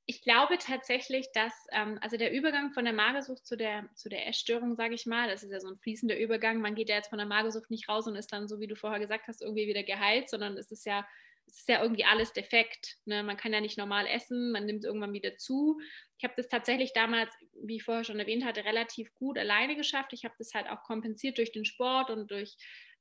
[0.05, 4.27] Ich glaube tatsächlich, dass ähm, also der Übergang von der Magersucht zu der, zu der
[4.27, 6.59] Essstörung, sage ich mal, das ist ja so ein fließender Übergang.
[6.59, 8.75] Man geht ja jetzt von der Magersucht nicht raus und ist dann, so wie du
[8.75, 11.07] vorher gesagt hast, irgendwie wieder geheilt, sondern es ist ja
[11.47, 12.97] es ist ja irgendwie alles defekt.
[13.05, 13.23] Ne?
[13.23, 15.79] Man kann ja nicht normal essen, man nimmt irgendwann wieder zu.
[16.17, 20.13] Ich habe das tatsächlich damals, wie ich vorher schon erwähnt hatte, relativ gut alleine geschafft.
[20.13, 22.55] Ich habe das halt auch kompensiert durch den Sport und durch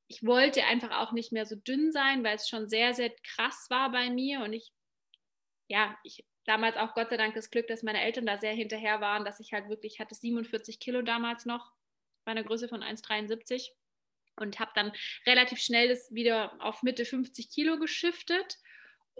[0.08, 3.66] ich wollte einfach auch nicht mehr so dünn sein, weil es schon sehr, sehr krass
[3.70, 4.70] war bei mir und ich,
[5.68, 9.00] ja, ich damals auch Gott sei Dank das Glück, dass meine Eltern da sehr hinterher
[9.00, 11.72] waren, dass ich halt wirklich hatte 47 Kilo damals noch
[12.24, 13.70] bei einer Größe von 1,73
[14.36, 14.92] und habe dann
[15.26, 18.58] relativ schnell das wieder auf Mitte 50 Kilo geschiftet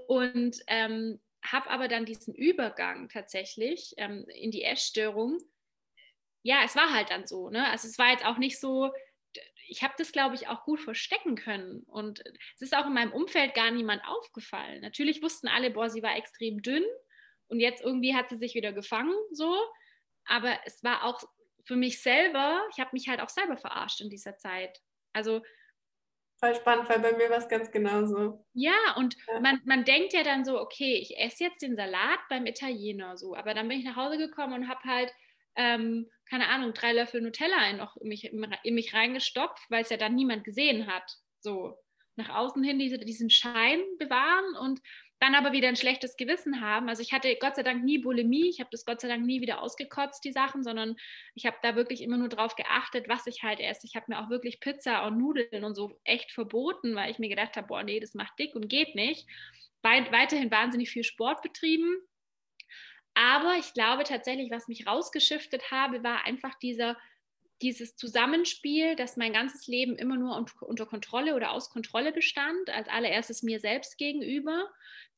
[0.07, 5.39] und ähm, habe aber dann diesen Übergang tatsächlich ähm, in die Essstörung.
[6.43, 7.51] Ja, es war halt dann so.
[7.51, 7.69] Ne?
[7.69, 8.93] Also es war jetzt auch nicht so,
[9.69, 11.83] ich habe das, glaube ich, auch gut verstecken können.
[11.83, 12.23] Und
[12.55, 14.81] es ist auch in meinem Umfeld gar niemand aufgefallen.
[14.81, 16.85] Natürlich wussten alle, boah, sie war extrem dünn
[17.49, 19.55] und jetzt irgendwie hat sie sich wieder gefangen, so.
[20.25, 21.21] Aber es war auch
[21.65, 24.81] für mich selber, ich habe mich halt auch selber verarscht in dieser Zeit.
[25.13, 25.43] Also.
[26.39, 28.45] Voll spannend, weil bei mir war es ganz genauso.
[28.53, 29.41] Ja, und ja.
[29.41, 33.37] Man, man denkt ja dann so, okay, ich esse jetzt den Salat beim Italiener so,
[33.37, 35.13] aber dann bin ich nach Hause gekommen und habe halt
[35.55, 40.15] ähm, keine Ahnung, drei Löffel Nutella in, mich, in mich reingestopft, weil es ja dann
[40.15, 41.05] niemand gesehen hat.
[41.41, 41.77] So
[42.17, 44.81] nach außen hin diese, diesen Schein bewahren und
[45.23, 46.89] dann aber wieder ein schlechtes Gewissen haben.
[46.89, 49.41] Also ich hatte Gott sei Dank nie Bulimie, ich habe das Gott sei Dank nie
[49.41, 50.97] wieder ausgekotzt, die Sachen, sondern
[51.35, 53.87] ich habe da wirklich immer nur drauf geachtet, was ich halt esse.
[53.87, 57.29] Ich habe mir auch wirklich Pizza und Nudeln und so echt verboten, weil ich mir
[57.29, 59.27] gedacht habe, boah, nee, das macht dick und geht nicht.
[59.83, 61.97] Weit, weiterhin wahnsinnig viel Sport betrieben
[63.15, 66.97] aber ich glaube tatsächlich, was mich rausgeschiftet habe, war einfach dieser,
[67.63, 72.71] dieses Zusammenspiel, dass mein ganzes Leben immer nur unter Kontrolle oder aus Kontrolle bestand.
[72.71, 74.69] Als allererstes mir selbst gegenüber.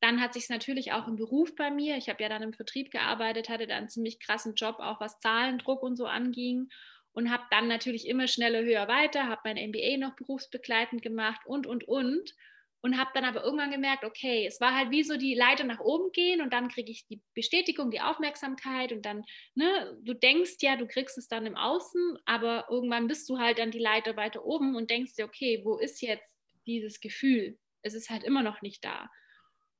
[0.01, 1.97] Dann hat sich natürlich auch im Beruf bei mir.
[1.97, 5.19] Ich habe ja dann im Vertrieb gearbeitet, hatte dann einen ziemlich krassen Job, auch was
[5.19, 6.69] Zahlendruck und so anging.
[7.11, 11.65] Und habe dann natürlich immer schneller, höher, weiter, habe mein MBA noch berufsbegleitend gemacht und,
[11.65, 12.35] und, und
[12.85, 15.79] und habe dann aber irgendwann gemerkt, okay, es war halt wie so die Leiter nach
[15.79, 19.23] oben gehen und dann kriege ich die Bestätigung, die Aufmerksamkeit und dann,
[19.55, 23.57] ne, du denkst ja, du kriegst es dann im Außen, aber irgendwann bist du halt
[23.57, 27.57] dann die Leiter weiter oben und denkst dir, okay, wo ist jetzt dieses Gefühl?
[27.81, 29.09] Es ist halt immer noch nicht da.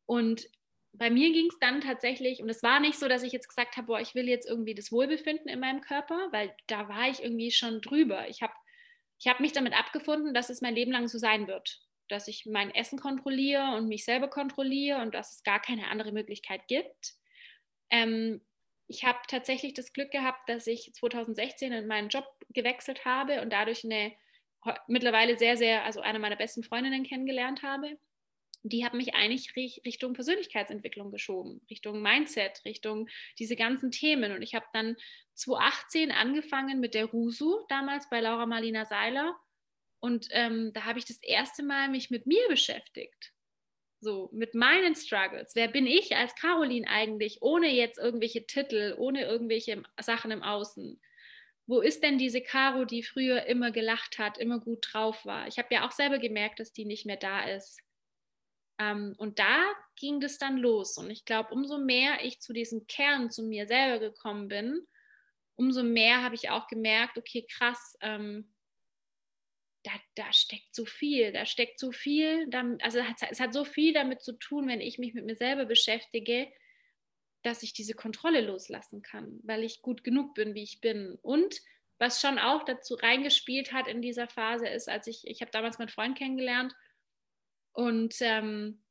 [0.08, 0.48] Und
[0.92, 3.78] bei mir ging es dann tatsächlich, und es war nicht so, dass ich jetzt gesagt
[3.78, 7.22] habe, boah, ich will jetzt irgendwie das Wohlbefinden in meinem Körper, weil da war ich
[7.22, 8.28] irgendwie schon drüber.
[8.30, 8.54] Ich habe
[9.20, 12.46] ich hab mich damit abgefunden, dass es mein Leben lang so sein wird dass ich
[12.46, 17.14] mein Essen kontrolliere und mich selber kontrolliere und dass es gar keine andere Möglichkeit gibt.
[17.90, 18.42] Ähm,
[18.88, 23.52] ich habe tatsächlich das Glück gehabt, dass ich 2016 in meinen Job gewechselt habe und
[23.52, 24.14] dadurch eine
[24.88, 27.98] mittlerweile sehr, sehr, also eine meiner besten Freundinnen kennengelernt habe.
[28.64, 34.32] Die hat mich eigentlich Richtung Persönlichkeitsentwicklung geschoben, Richtung Mindset, Richtung diese ganzen Themen.
[34.32, 34.96] Und ich habe dann
[35.36, 39.40] 2018 angefangen mit der RUSU, damals bei Laura Marlina Seiler
[40.06, 43.34] und ähm, da habe ich das erste Mal mich mit mir beschäftigt.
[44.02, 45.56] So, mit meinen Struggles.
[45.56, 51.02] Wer bin ich als Caroline eigentlich, ohne jetzt irgendwelche Titel, ohne irgendwelche Sachen im Außen?
[51.66, 55.48] Wo ist denn diese Caro, die früher immer gelacht hat, immer gut drauf war?
[55.48, 57.80] Ich habe ja auch selber gemerkt, dass die nicht mehr da ist.
[58.78, 59.60] Ähm, und da
[59.96, 61.00] ging das dann los.
[61.00, 64.86] Und ich glaube, umso mehr ich zu diesem Kern, zu mir selber gekommen bin,
[65.56, 68.55] umso mehr habe ich auch gemerkt, okay, krass, ähm,
[69.86, 72.50] da, da steckt so viel, da steckt so viel,
[72.82, 76.52] also es hat so viel damit zu tun, wenn ich mich mit mir selber beschäftige,
[77.44, 81.20] dass ich diese Kontrolle loslassen kann, weil ich gut genug bin, wie ich bin.
[81.22, 81.62] Und
[82.00, 85.78] was schon auch dazu reingespielt hat in dieser Phase ist, als ich, ich habe damals
[85.78, 86.74] meinen Freund kennengelernt
[87.74, 88.82] und ähm,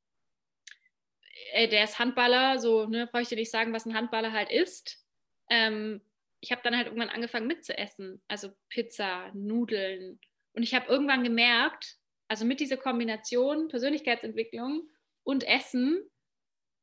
[1.54, 5.04] der ist Handballer, so ne, brauche ich dir nicht sagen, was ein Handballer halt ist.
[5.50, 6.00] Ähm,
[6.40, 10.20] ich habe dann halt irgendwann angefangen mitzuessen, also Pizza, Nudeln,
[10.54, 11.96] und ich habe irgendwann gemerkt,
[12.28, 14.88] also mit dieser Kombination Persönlichkeitsentwicklung
[15.22, 16.02] und Essen,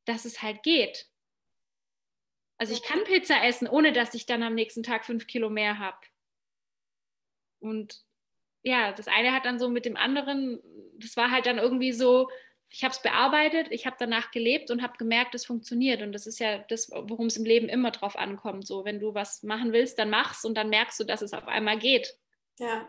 [0.04, 1.08] dass es halt geht.
[2.58, 5.78] Also ich kann Pizza essen, ohne dass ich dann am nächsten Tag fünf Kilo mehr
[5.78, 5.98] habe.
[7.58, 8.04] Und
[8.62, 10.60] ja, das eine hat dann so mit dem anderen,
[10.98, 12.28] das war halt dann irgendwie so
[12.72, 16.00] ich habe es bearbeitet, ich habe danach gelebt und habe gemerkt, es funktioniert.
[16.00, 18.66] Und das ist ja das, worum es im Leben immer drauf ankommt.
[18.66, 21.46] So, wenn du was machen willst, dann mach's und dann merkst du, dass es auf
[21.48, 22.16] einmal geht.
[22.58, 22.88] Ja,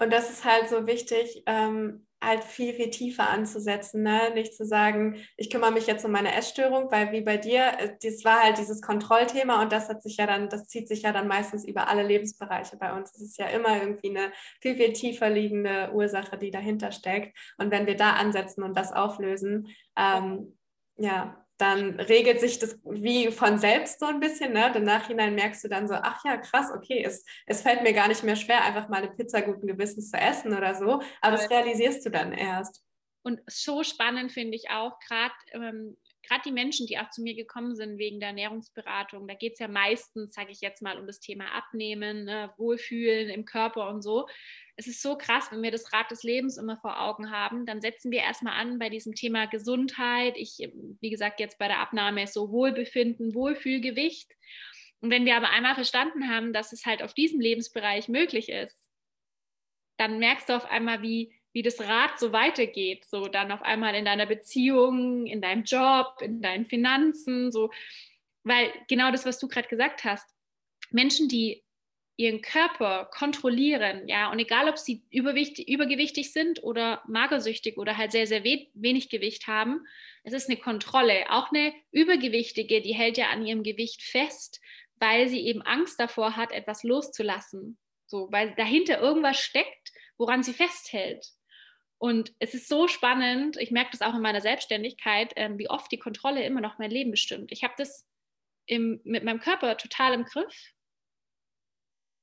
[0.00, 4.02] und das ist halt so wichtig, ähm, halt viel, viel tiefer anzusetzen.
[4.02, 4.30] Ne?
[4.34, 7.96] Nicht zu sagen, ich kümmere mich jetzt um meine Essstörung, weil wie bei dir, äh,
[8.02, 11.12] das war halt dieses Kontrollthema und das hat sich ja dann, das zieht sich ja
[11.12, 13.14] dann meistens über alle Lebensbereiche bei uns.
[13.14, 17.36] Es ist ja immer irgendwie eine viel, viel tiefer liegende Ursache, die dahinter steckt.
[17.58, 20.58] Und wenn wir da ansetzen und das auflösen, ähm,
[20.96, 24.52] ja, dann regelt sich das wie von selbst so ein bisschen.
[24.52, 24.72] Ne?
[24.74, 28.08] Im Nachhinein merkst du dann so, ach ja, krass, okay, es, es fällt mir gar
[28.08, 31.02] nicht mehr schwer, einfach mal eine Pizza guten Gewissens zu essen oder so.
[31.20, 32.82] Aber das realisierst du dann erst.
[33.22, 37.34] Und so spannend finde ich auch, gerade ähm, gerade die Menschen, die auch zu mir
[37.34, 41.06] gekommen sind wegen der Ernährungsberatung, da geht es ja meistens, sage ich jetzt mal, um
[41.06, 44.26] das Thema Abnehmen, ne, Wohlfühlen im Körper und so.
[44.76, 47.80] Es ist so krass, wenn wir das Rad des Lebens immer vor Augen haben, dann
[47.80, 50.36] setzen wir erstmal an bei diesem Thema Gesundheit.
[50.36, 50.58] Ich,
[51.00, 54.30] wie gesagt, jetzt bei der Abnahme ist so Wohlbefinden, Wohlfühlgewicht.
[55.00, 58.90] Und wenn wir aber einmal verstanden haben, dass es halt auf diesem Lebensbereich möglich ist,
[59.98, 63.94] dann merkst du auf einmal, wie wie das Rad so weitergeht, so dann auf einmal
[63.94, 67.70] in deiner Beziehung, in deinem Job, in deinen Finanzen, so,
[68.44, 70.28] weil genau das, was du gerade gesagt hast,
[70.90, 71.64] Menschen, die
[72.16, 78.26] ihren Körper kontrollieren, ja, und egal, ob sie übergewichtig sind oder magersüchtig oder halt sehr,
[78.26, 79.86] sehr we wenig Gewicht haben,
[80.22, 81.30] es ist eine Kontrolle.
[81.30, 84.60] Auch eine Übergewichtige, die hält ja an ihrem Gewicht fest,
[84.96, 87.78] weil sie eben Angst davor hat, etwas loszulassen.
[88.06, 91.26] So, weil dahinter irgendwas steckt, woran sie festhält.
[92.00, 95.92] Und es ist so spannend, ich merke das auch in meiner Selbstständigkeit, ähm, wie oft
[95.92, 97.52] die Kontrolle immer noch mein Leben bestimmt.
[97.52, 98.08] Ich habe das
[98.64, 100.72] im, mit meinem Körper total im Griff,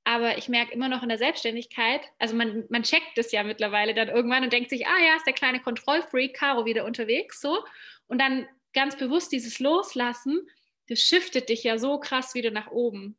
[0.04, 3.94] aber ich merke immer noch in der Selbstständigkeit, also man, man checkt das ja mittlerweile
[3.94, 7.64] dann irgendwann und denkt sich, ah ja, ist der kleine Kontrollfreak Caro wieder unterwegs, so.
[8.08, 10.50] Und dann ganz bewusst dieses Loslassen,
[10.90, 13.16] das shiftet dich ja so krass wieder nach oben.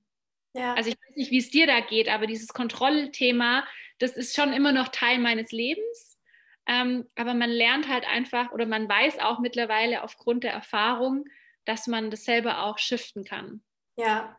[0.55, 0.75] Ja.
[0.75, 3.65] Also ich weiß nicht, wie es dir da geht, aber dieses Kontrollthema,
[4.01, 6.08] das ist schon immer noch Teil meines Lebens
[6.69, 11.25] ähm, aber man lernt halt einfach oder man weiß auch mittlerweile aufgrund der Erfahrung,
[11.65, 13.63] dass man das selber auch shiften kann.
[13.97, 14.39] Ja,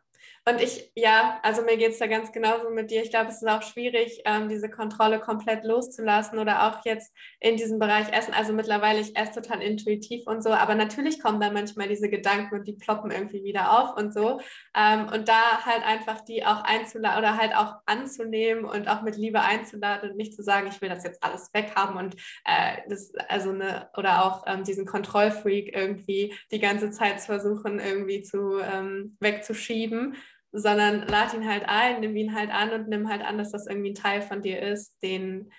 [0.49, 3.03] und ich, ja, also mir geht es da ganz genauso mit dir.
[3.03, 7.55] Ich glaube, es ist auch schwierig, ähm, diese Kontrolle komplett loszulassen oder auch jetzt in
[7.55, 8.33] diesem Bereich Essen.
[8.33, 12.55] Also mittlerweile, ich esse total intuitiv und so, aber natürlich kommen dann manchmal diese Gedanken
[12.55, 14.39] und die ploppen irgendwie wieder auf und so.
[14.75, 19.17] Ähm, und da halt einfach die auch einzuladen oder halt auch anzunehmen und auch mit
[19.17, 23.13] Liebe einzuladen und nicht zu sagen, ich will das jetzt alles weghaben und äh, das,
[23.27, 28.59] also eine, oder auch ähm, diesen Kontrollfreak irgendwie die ganze Zeit zu versuchen, irgendwie zu
[28.59, 30.15] ähm, wegzuschieben
[30.51, 33.67] sondern lad ihn halt ein, nimm ihn halt an und nimm halt an, dass das
[33.67, 35.51] irgendwie ein Teil von dir ist, den,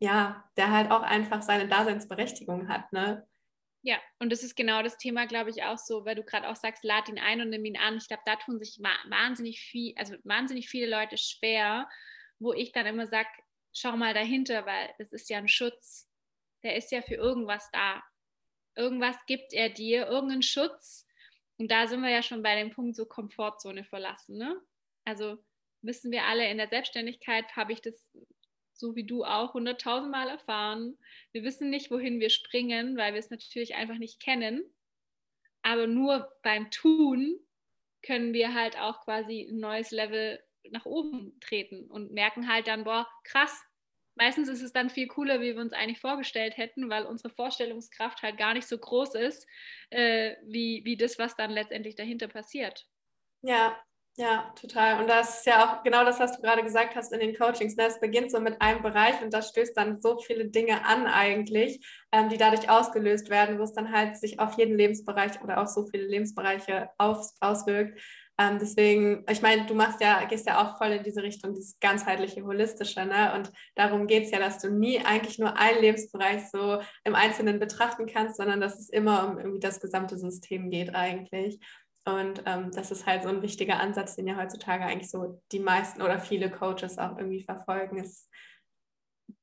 [0.00, 3.26] ja, der halt auch einfach seine Daseinsberechtigung hat, ne?
[3.86, 6.56] Ja, und das ist genau das Thema, glaube ich, auch so, weil du gerade auch
[6.56, 7.98] sagst, lad ihn ein und nimm ihn an.
[7.98, 11.86] Ich glaube, da tun sich wahnsinnig viel, also wahnsinnig viele Leute schwer,
[12.38, 13.28] wo ich dann immer sage,
[13.74, 16.08] schau mal dahinter, weil das ist ja ein Schutz.
[16.62, 18.02] Der ist ja für irgendwas da.
[18.74, 21.06] Irgendwas gibt er dir, irgendeinen Schutz,
[21.58, 24.36] und da sind wir ja schon bei dem Punkt so Komfortzone verlassen.
[24.36, 24.60] Ne?
[25.04, 25.38] Also
[25.82, 28.04] wissen wir alle, in der Selbstständigkeit habe ich das
[28.76, 30.98] so wie du auch hunderttausend Mal erfahren.
[31.32, 34.64] Wir wissen nicht, wohin wir springen, weil wir es natürlich einfach nicht kennen.
[35.62, 37.38] Aber nur beim Tun
[38.02, 42.84] können wir halt auch quasi ein neues Level nach oben treten und merken halt dann,
[42.84, 43.64] boah, krass,
[44.14, 48.22] meistens ist es dann viel cooler, wie wir uns eigentlich vorgestellt hätten, weil unsere Vorstellungskraft
[48.22, 49.46] halt gar nicht so groß ist,
[49.90, 52.86] äh, wie, wie das, was dann letztendlich dahinter passiert.
[53.42, 53.76] Ja,
[54.16, 55.00] ja, total.
[55.00, 57.74] Und das ist ja auch genau das, was du gerade gesagt hast in den Coachings.
[57.76, 57.88] Ne?
[58.00, 62.28] beginnt so mit einem Bereich und das stößt dann so viele Dinge an eigentlich, ähm,
[62.28, 65.86] die dadurch ausgelöst werden, wo es dann halt sich auf jeden Lebensbereich oder auf so
[65.86, 68.00] viele Lebensbereiche aus, auswirkt.
[68.36, 71.78] Ähm, deswegen, ich meine, du machst ja, gehst ja auch voll in diese Richtung, dieses
[71.78, 73.32] ganzheitliche, holistische, ne?
[73.34, 77.60] Und darum geht es ja, dass du nie eigentlich nur einen Lebensbereich so im Einzelnen
[77.60, 81.60] betrachten kannst, sondern dass es immer um irgendwie das gesamte System geht eigentlich.
[82.06, 85.60] Und ähm, das ist halt so ein wichtiger Ansatz, den ja heutzutage eigentlich so die
[85.60, 88.28] meisten oder viele Coaches auch irgendwie verfolgen, ist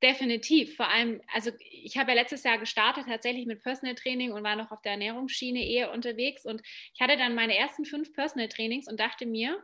[0.02, 0.76] Definitiv.
[0.76, 4.56] Vor allem, also ich habe ja letztes Jahr gestartet tatsächlich mit Personal Training und war
[4.56, 6.44] noch auf der Ernährungsschiene eher unterwegs.
[6.44, 6.62] Und
[6.94, 9.64] ich hatte dann meine ersten fünf Personal Trainings und dachte mir,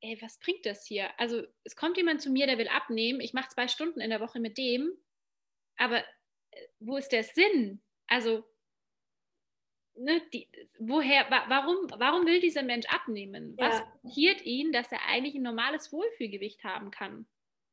[0.00, 1.08] ey, was bringt das hier?
[1.18, 3.20] Also es kommt jemand zu mir, der will abnehmen.
[3.20, 4.92] Ich mache zwei Stunden in der Woche mit dem.
[5.76, 7.80] Aber äh, wo ist der Sinn?
[8.06, 8.44] Also,
[9.94, 10.46] ne, die,
[10.78, 13.54] woher, warum, warum will dieser Mensch abnehmen?
[13.56, 13.82] Was
[14.14, 14.34] ja.
[14.44, 17.26] ihn, dass er eigentlich ein normales Wohlfühlgewicht haben kann?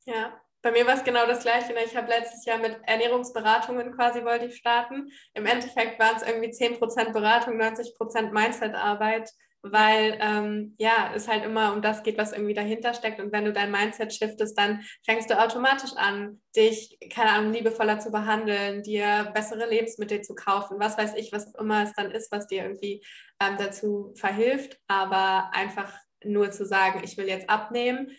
[0.05, 1.73] Ja, Bei mir war es genau das Gleiche.
[1.73, 1.81] Ne?
[1.85, 5.11] Ich habe letztes Jahr mit Ernährungsberatungen quasi wollte ich starten.
[5.35, 9.29] Im Endeffekt waren es irgendwie 10% Beratung, 90% Mindset-Arbeit,
[9.61, 13.19] weil ähm, ja, es halt immer um das geht, was irgendwie dahinter steckt.
[13.19, 17.99] Und wenn du dein Mindset shiftest, dann fängst du automatisch an, dich, keine Ahnung, liebevoller
[17.99, 22.31] zu behandeln, dir bessere Lebensmittel zu kaufen, was weiß ich, was immer es dann ist,
[22.31, 23.05] was dir irgendwie
[23.39, 24.79] ähm, dazu verhilft.
[24.87, 25.93] Aber einfach
[26.23, 28.09] nur zu sagen, ich will jetzt abnehmen,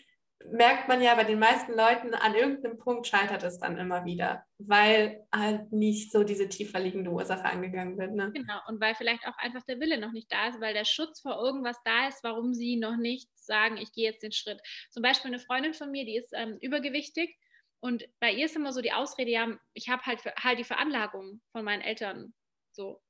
[0.45, 4.43] merkt man ja bei den meisten Leuten, an irgendeinem Punkt scheitert es dann immer wieder,
[4.57, 8.13] weil halt nicht so diese tiefer liegende Ursache angegangen wird.
[8.13, 8.31] Ne?
[8.33, 11.21] Genau, und weil vielleicht auch einfach der Wille noch nicht da ist, weil der Schutz
[11.21, 14.61] vor irgendwas da ist, warum sie noch nicht sagen, ich gehe jetzt den Schritt.
[14.91, 17.37] Zum Beispiel eine Freundin von mir, die ist ähm, übergewichtig
[17.79, 21.41] und bei ihr ist immer so die Ausrede, ja, ich habe halt, halt die Veranlagung
[21.51, 22.33] von meinen Eltern
[22.71, 23.01] so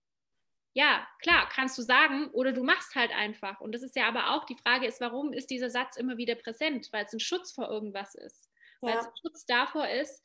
[0.78, 3.60] ja, klar, kannst du sagen, oder du machst halt einfach.
[3.62, 6.36] Und das ist ja aber auch die Frage ist, warum ist dieser Satz immer wieder
[6.36, 6.90] präsent?
[6.92, 8.48] Weil es ein Schutz vor irgendwas ist.
[8.84, 8.90] Ja.
[8.90, 10.22] Weil es ein Schutz davor ist,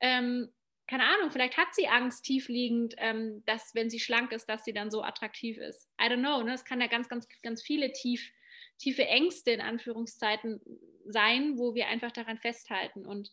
[0.00, 0.52] ähm,
[0.86, 4.74] keine Ahnung, vielleicht hat sie Angst tiefliegend, ähm, dass wenn sie schlank ist, dass sie
[4.74, 5.88] dann so attraktiv ist.
[5.98, 6.52] I don't know, ne?
[6.52, 8.30] Es kann ja ganz, ganz, ganz viele tief,
[8.76, 10.60] tiefe Ängste in Anführungszeiten
[11.06, 13.06] sein, wo wir einfach daran festhalten.
[13.06, 13.32] Und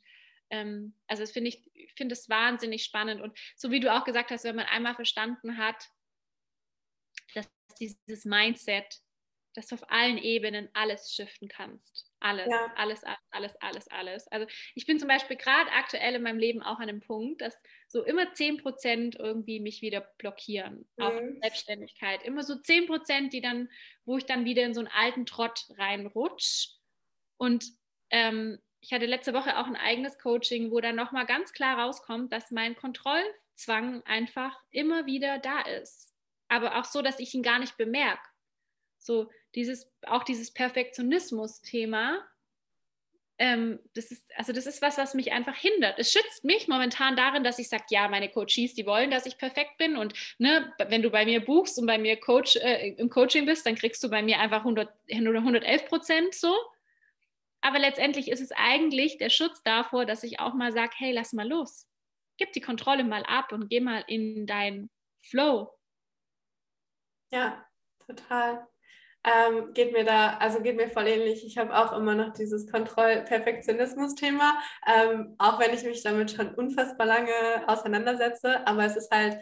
[0.49, 3.19] ähm, also das finde ich, finde es wahnsinnig spannend.
[3.19, 5.89] Und so wie du auch gesagt hast, wenn man einmal verstanden hat,
[7.33, 7.47] dass
[7.79, 9.01] dieses Mindset,
[9.53, 12.09] dass du auf allen Ebenen alles shiften kannst.
[12.19, 12.73] Alles, ja.
[12.75, 16.77] alles, alles, alles, alles, Also ich bin zum Beispiel gerade aktuell in meinem Leben auch
[16.77, 17.55] an einem Punkt, dass
[17.87, 21.03] so immer 10% irgendwie mich wieder blockieren mhm.
[21.03, 22.23] auf Selbstständigkeit.
[22.23, 23.69] Immer so 10%, die dann,
[24.05, 26.69] wo ich dann wieder in so einen alten Trott reinrutsch.
[27.37, 27.65] Und
[28.11, 32.31] ähm, ich hatte letzte Woche auch ein eigenes Coaching, wo dann nochmal ganz klar rauskommt,
[32.31, 36.10] dass mein Kontrollzwang einfach immer wieder da ist
[36.51, 38.21] aber auch so, dass ich ihn gar nicht bemerke.
[38.97, 42.19] So dieses, auch dieses Perfektionismus-Thema,
[43.39, 45.97] ähm, das ist, also das ist was, was mich einfach hindert.
[45.97, 49.37] Es schützt mich momentan darin, dass ich sage, ja, meine Coaches, die wollen, dass ich
[49.37, 53.09] perfekt bin und ne, wenn du bei mir buchst und bei mir Coach, äh, im
[53.09, 56.53] Coaching bist, dann kriegst du bei mir einfach 100, 111 Prozent so.
[57.61, 61.31] Aber letztendlich ist es eigentlich der Schutz davor, dass ich auch mal sage, hey, lass
[61.31, 61.87] mal los.
[62.37, 64.89] Gib die Kontrolle mal ab und geh mal in dein
[65.21, 65.71] Flow.
[67.31, 67.65] Ja,
[68.05, 68.67] total.
[69.23, 71.45] Ähm, geht mir da, also geht mir voll ähnlich.
[71.45, 77.05] Ich habe auch immer noch dieses Kontroll-Perfektionismus-Thema, ähm, auch wenn ich mich damit schon unfassbar
[77.05, 77.31] lange
[77.67, 78.65] auseinandersetze.
[78.65, 79.37] Aber es ist halt,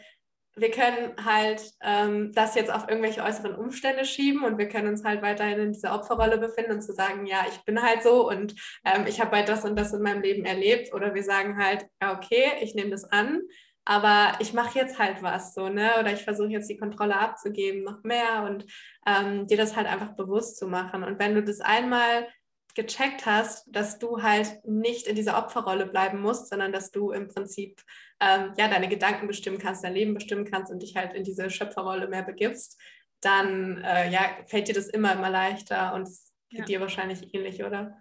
[0.56, 5.06] wir können halt ähm, das jetzt auf irgendwelche äußeren Umstände schieben und wir können uns
[5.06, 8.56] halt weiterhin in dieser Opferrolle befinden und zu sagen, ja, ich bin halt so und
[8.84, 10.94] ähm, ich habe halt das und das in meinem Leben erlebt.
[10.94, 13.42] Oder wir sagen halt, ja, okay, ich nehme das an
[13.86, 15.92] aber ich mache jetzt halt was so, ne?
[16.00, 18.66] Oder ich versuche jetzt die Kontrolle abzugeben, noch mehr und
[19.06, 21.04] ähm, dir das halt einfach bewusst zu machen.
[21.04, 22.28] Und wenn du das einmal
[22.76, 27.28] gecheckt hast, dass du halt nicht in dieser Opferrolle bleiben musst, sondern dass du im
[27.28, 27.82] Prinzip
[28.20, 31.50] ähm, ja deine Gedanken bestimmen kannst, dein Leben bestimmen kannst und dich halt in diese
[31.50, 32.80] Schöpferrolle mehr begibst,
[33.22, 36.66] dann äh, ja, fällt dir das immer, immer leichter und es geht ja.
[36.66, 37.98] dir wahrscheinlich ähnlich, oder?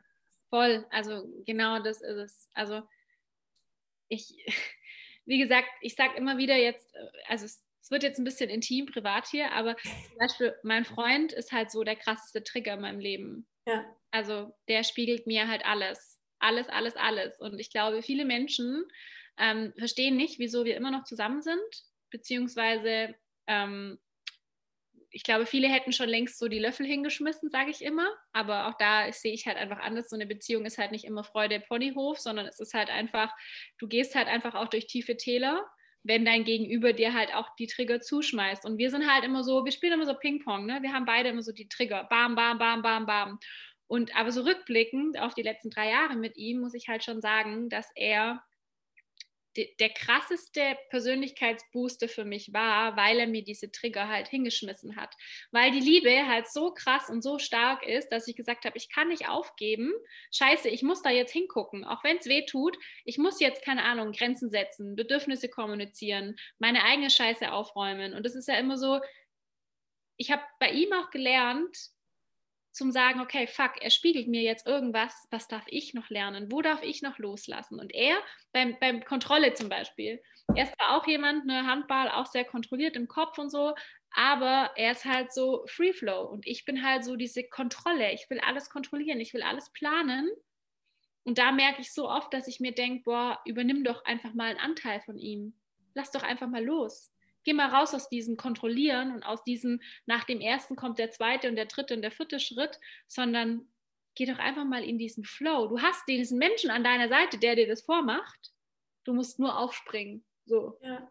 [0.51, 2.49] Voll, also genau das ist es.
[2.55, 2.83] Also
[4.09, 4.35] ich,
[5.29, 8.51] wie gesagt, ich sage immer wieder jetzt, äh, also es, es, wird jetzt ein bisschen
[8.51, 12.81] intim, privat hier, aber zum Beispiel mein Freund ist halt so der krasseste Trigger in
[12.81, 13.47] meinem Leben.
[13.67, 13.85] Ja.
[14.11, 16.19] Also der spiegelt mir halt alles.
[16.41, 17.39] Alles, alles, alles.
[17.41, 18.85] Und ich glaube, viele Menschen
[19.39, 23.15] ähm, verstehen nicht, wieso wir immer noch zusammen sind, beziehungsweise
[23.47, 23.99] ähm,
[25.19, 28.09] ich glaube, viele hätten schon längst so die Löffel hingeschmissen, sage ich immer.
[28.33, 30.09] Aber auch da sehe ich halt einfach anders.
[30.11, 33.35] So eine Beziehung ist halt nicht immer Freude Ponyhof, sondern es ist halt einfach,
[33.79, 35.67] du gehst halt einfach auch durch tiefe Täler,
[36.05, 38.65] wenn dein Gegenüber dir halt auch die Trigger zuschmeißt.
[38.65, 40.83] Und wir sind halt immer so, wir spielen immer so Ping-Pong, ne?
[40.83, 42.05] Wir haben beide immer so die Trigger.
[42.09, 43.41] Bam, bam, bam, bam, bam.
[43.89, 47.21] Und aber so rückblickend auf die letzten drei Jahre mit ihm, muss ich halt schon
[47.21, 48.41] sagen, dass er
[49.81, 55.15] der krasseste Persönlichkeitsbooster für mich war, weil er mir diese Trigger halt hingeschmissen hat.
[55.51, 58.91] Weil die Liebe halt so krass und so stark ist, dass ich gesagt habe, ich
[58.91, 59.93] kann nicht aufgeben.
[60.33, 62.79] Scheiße, ich muss da jetzt hingucken, auch wenn es weh tut.
[63.05, 68.15] Ich muss jetzt, keine Ahnung, Grenzen setzen, Bedürfnisse kommunizieren, meine eigene Scheiße aufräumen.
[68.15, 69.01] Und das ist ja immer so,
[70.17, 71.77] ich habe bei ihm auch gelernt,
[72.73, 76.63] zum sagen, okay, fuck, er spiegelt mir jetzt irgendwas, was darf ich noch lernen, wo
[76.63, 77.81] darf ich noch loslassen?
[77.81, 78.19] Und er,
[78.53, 80.23] beim, beim Kontrolle zum Beispiel,
[80.55, 83.75] er ist auch jemand, ne, Handball, auch sehr kontrolliert im Kopf und so,
[84.11, 88.29] aber er ist halt so Free Flow und ich bin halt so diese Kontrolle, ich
[88.31, 90.31] will alles kontrollieren, ich will alles planen.
[91.25, 94.49] Und da merke ich so oft, dass ich mir denke, boah, übernimm doch einfach mal
[94.49, 95.59] einen Anteil von ihm.
[95.95, 97.13] Lass doch einfach mal los
[97.45, 101.49] geh mal raus aus diesem Kontrollieren und aus diesem, nach dem ersten kommt der zweite
[101.49, 103.69] und der dritte und der vierte Schritt, sondern
[104.15, 105.69] geh doch einfach mal in diesen Flow.
[105.69, 108.53] Du hast diesen Menschen an deiner Seite, der dir das vormacht.
[109.05, 110.25] Du musst nur aufspringen.
[110.45, 110.79] So.
[110.83, 111.11] Ja.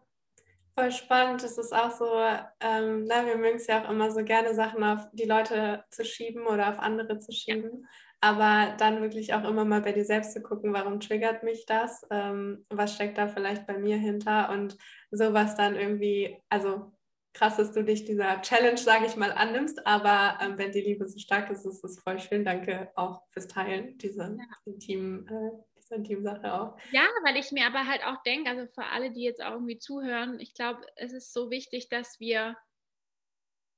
[0.78, 1.42] Voll spannend.
[1.42, 2.06] Es ist auch so,
[2.60, 6.04] ähm, na, wir mögen es ja auch immer so gerne, Sachen auf die Leute zu
[6.04, 7.82] schieben oder auf andere zu schieben.
[7.82, 7.88] Ja.
[8.20, 12.04] Aber dann wirklich auch immer mal bei dir selbst zu gucken, warum triggert mich das?
[12.10, 14.50] Ähm, was steckt da vielleicht bei mir hinter?
[14.50, 14.76] Und
[15.10, 16.92] sowas dann irgendwie, also
[17.32, 19.86] krass, dass du dich dieser Challenge, sage ich mal, annimmst.
[19.86, 22.44] Aber ähm, wenn die Liebe so stark ist, ist es voll schön.
[22.44, 24.44] Danke auch fürs Teilen dieser ja.
[24.64, 26.76] intimen, äh, dieser intimen Sache auch.
[26.90, 29.78] Ja, weil ich mir aber halt auch denke, also für alle, die jetzt auch irgendwie
[29.78, 32.56] zuhören, ich glaube, es ist so wichtig, dass wir,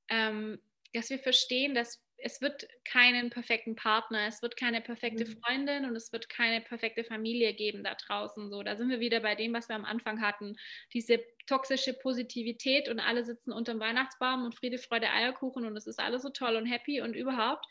[0.08, 0.58] ähm,
[0.94, 5.38] dass wir verstehen, dass es wird keinen perfekten Partner, es wird keine perfekte mhm.
[5.40, 8.50] Freundin und es wird keine perfekte Familie geben da draußen.
[8.50, 10.56] So, da sind wir wieder bei dem, was wir am Anfang hatten.
[10.92, 15.86] Diese toxische Positivität und alle sitzen unter dem Weihnachtsbaum und Friede, Freude, Eierkuchen und es
[15.86, 17.66] ist alles so toll und happy und überhaupt.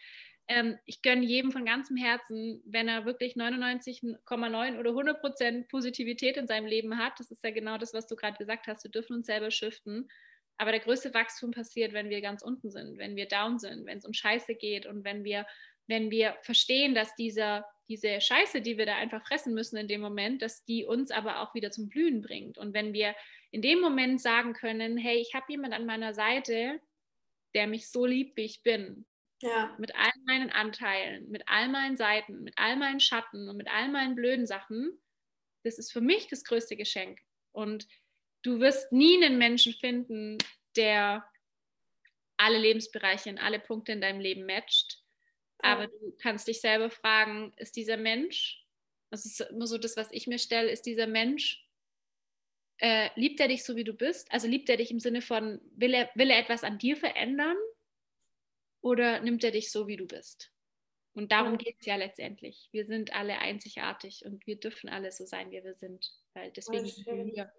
[0.50, 6.38] Ähm, ich gönne jedem von ganzem Herzen, wenn er wirklich 99,9 oder 100 Prozent Positivität
[6.38, 7.20] in seinem Leben hat.
[7.20, 8.84] Das ist ja genau das, was du gerade gesagt hast.
[8.84, 10.10] Wir dürfen uns selber shiften.
[10.60, 14.00] Aber der größte Wachstum passiert, wenn wir ganz unten sind, wenn wir down sind, wenn
[14.00, 15.48] es um Scheiße geht und wenn wir,
[15.88, 20.02] wenn wir verstehen, dass dieser, diese Scheiße, die wir da einfach fressen müssen in dem
[20.02, 22.58] Moment, dass die uns aber auch wieder zum Blühen bringt.
[22.58, 23.16] Und wenn wir
[23.52, 26.82] in dem Moment sagen können, hey, ich habe jemand an meiner Seite,
[27.56, 29.06] der mich so liebt, wie ich bin.
[29.42, 29.74] Ja.
[29.80, 33.88] Mit all meinen Anteilen, mit all meinen Seiten, mit all meinen Schatten und mit all
[33.88, 34.92] meinen blöden Sachen.
[35.64, 37.18] Das ist für mich das größte Geschenk.
[37.54, 37.88] Und
[38.44, 40.38] du wirst nie einen Menschen finden,
[40.76, 41.30] der
[42.38, 45.04] alle Lebensbereiche in alle Punkte in deinem Leben matcht.
[45.60, 48.66] Aber du kannst dich selber fragen, ist dieser Mensch,
[49.10, 51.66] das ist immer so das, was ich mir stelle, ist dieser Mensch,
[52.78, 54.32] äh, liebt er dich so, wie du bist?
[54.32, 57.58] Also liebt er dich im Sinne von, will er, will er etwas an dir verändern?
[58.82, 60.54] Oder nimmt er dich so, wie du bist?
[61.14, 62.70] Und darum geht es ja letztendlich.
[62.72, 66.14] Wir sind alle einzigartig und wir dürfen alle so sein, wie wir sind.
[66.34, 67.52] Weil deswegen sind wir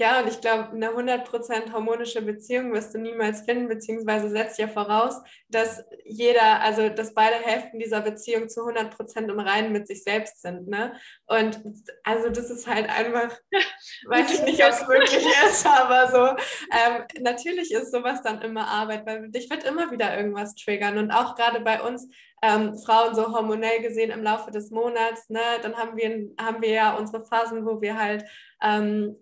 [0.00, 4.66] ja, und ich glaube, eine 100% harmonische Beziehung wirst du niemals finden, beziehungsweise setzt ja
[4.66, 10.02] voraus, dass jeder, also dass beide Hälften dieser Beziehung zu 100% im Reinen mit sich
[10.02, 10.68] selbst sind.
[10.68, 10.94] Ne?
[11.26, 11.60] Und
[12.02, 13.38] also das ist halt einfach,
[14.06, 18.68] weiß ich nicht, ob es möglich ist, aber so, ähm, natürlich ist sowas dann immer
[18.68, 20.96] Arbeit, weil dich wird immer wieder irgendwas triggern.
[20.96, 22.08] Und auch gerade bei uns,
[22.42, 26.70] ähm, Frauen so hormonell gesehen im Laufe des Monats, ne, dann haben wir, haben wir
[26.70, 28.24] ja unsere Phasen, wo wir halt
[28.62, 29.16] ähm,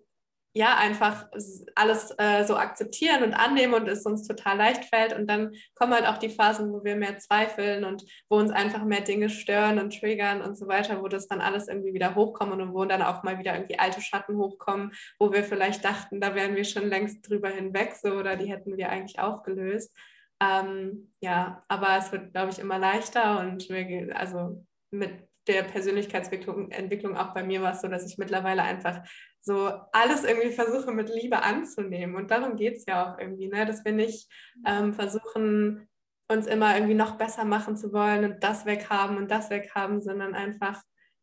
[0.53, 1.27] ja, einfach
[1.75, 5.13] alles äh, so akzeptieren und annehmen und es uns total leicht fällt.
[5.13, 8.83] Und dann kommen halt auch die Phasen, wo wir mehr zweifeln und wo uns einfach
[8.83, 12.51] mehr Dinge stören und triggern und so weiter, wo das dann alles irgendwie wieder hochkommt
[12.53, 16.33] und wo dann auch mal wieder irgendwie alte Schatten hochkommen, wo wir vielleicht dachten, da
[16.33, 19.95] wären wir schon längst drüber hinweg so oder die hätten wir eigentlich aufgelöst.
[20.41, 26.71] Ähm, ja, aber es wird, glaube ich, immer leichter und wir, also mit der Persönlichkeitsentwicklung
[26.71, 29.01] Entwicklung auch bei mir war es so, dass ich mittlerweile einfach
[29.41, 32.15] so alles irgendwie versuche mit Liebe anzunehmen.
[32.15, 33.65] Und darum geht es ja auch irgendwie, ne?
[33.65, 34.31] dass wir nicht
[34.65, 35.89] ähm, versuchen,
[36.31, 40.35] uns immer irgendwie noch besser machen zu wollen und das weghaben und das weghaben, sondern
[40.35, 40.81] einfach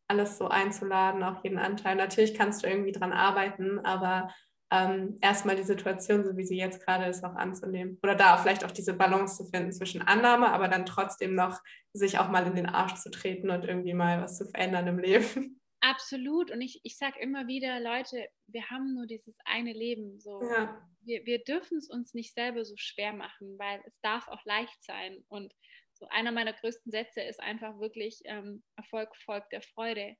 [0.08, 1.96] alles so einzuladen, auch jeden Anteil.
[1.96, 4.32] Natürlich kannst du irgendwie dran arbeiten, aber
[4.70, 7.98] ähm, erstmal die Situation, so wie sie jetzt gerade ist, auch anzunehmen.
[8.02, 11.60] Oder da vielleicht auch diese Balance zu finden zwischen Annahme, aber dann trotzdem noch
[11.92, 14.98] sich auch mal in den Arsch zu treten und irgendwie mal was zu verändern im
[14.98, 15.60] Leben.
[15.80, 16.50] Absolut.
[16.50, 20.18] Und ich, ich sage immer wieder, Leute, wir haben nur dieses eine Leben.
[20.20, 20.42] So.
[20.42, 20.82] Ja.
[21.02, 24.82] Wir, wir dürfen es uns nicht selber so schwer machen, weil es darf auch leicht
[24.82, 25.24] sein.
[25.28, 25.54] Und
[25.92, 30.16] so einer meiner größten Sätze ist einfach wirklich ähm, Erfolg folgt der Freude.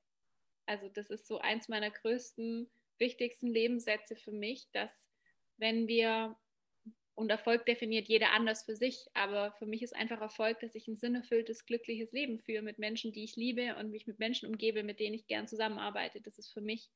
[0.67, 2.69] Also das ist so eins meiner größten,
[2.99, 4.91] wichtigsten Lebenssätze für mich, dass
[5.57, 6.37] wenn wir
[7.17, 9.07] und Erfolg definiert jeder anders für sich.
[9.15, 13.11] Aber für mich ist einfach Erfolg, dass ich ein sinnerfülltes, glückliches Leben führe mit Menschen,
[13.11, 16.21] die ich liebe und mich mit Menschen umgebe, mit denen ich gern zusammenarbeite.
[16.21, 16.91] Das ist für mich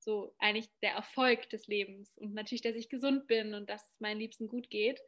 [0.00, 2.18] so eigentlich der Erfolg des Lebens.
[2.18, 5.00] Und natürlich, dass ich gesund bin und dass es meinen Liebsten gut geht.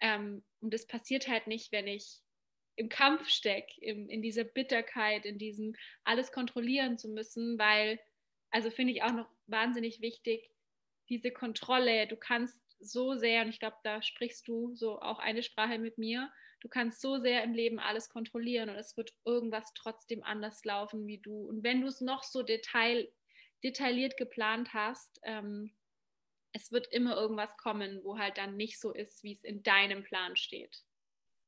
[0.00, 2.20] Ähm, und das passiert halt nicht, wenn ich
[2.76, 7.98] im Kampf stecke, in dieser Bitterkeit, in diesem alles kontrollieren zu müssen, weil,
[8.52, 10.50] also finde ich auch noch wahnsinnig wichtig,
[11.08, 15.42] diese Kontrolle, du kannst so sehr, und ich glaube, da sprichst du so auch eine
[15.42, 16.30] Sprache mit mir,
[16.60, 21.06] du kannst so sehr im Leben alles kontrollieren und es wird irgendwas trotzdem anders laufen
[21.06, 21.48] wie du.
[21.48, 23.08] Und wenn du es noch so detail,
[23.64, 25.72] detailliert geplant hast, ähm,
[26.52, 30.04] es wird immer irgendwas kommen, wo halt dann nicht so ist, wie es in deinem
[30.04, 30.84] Plan steht.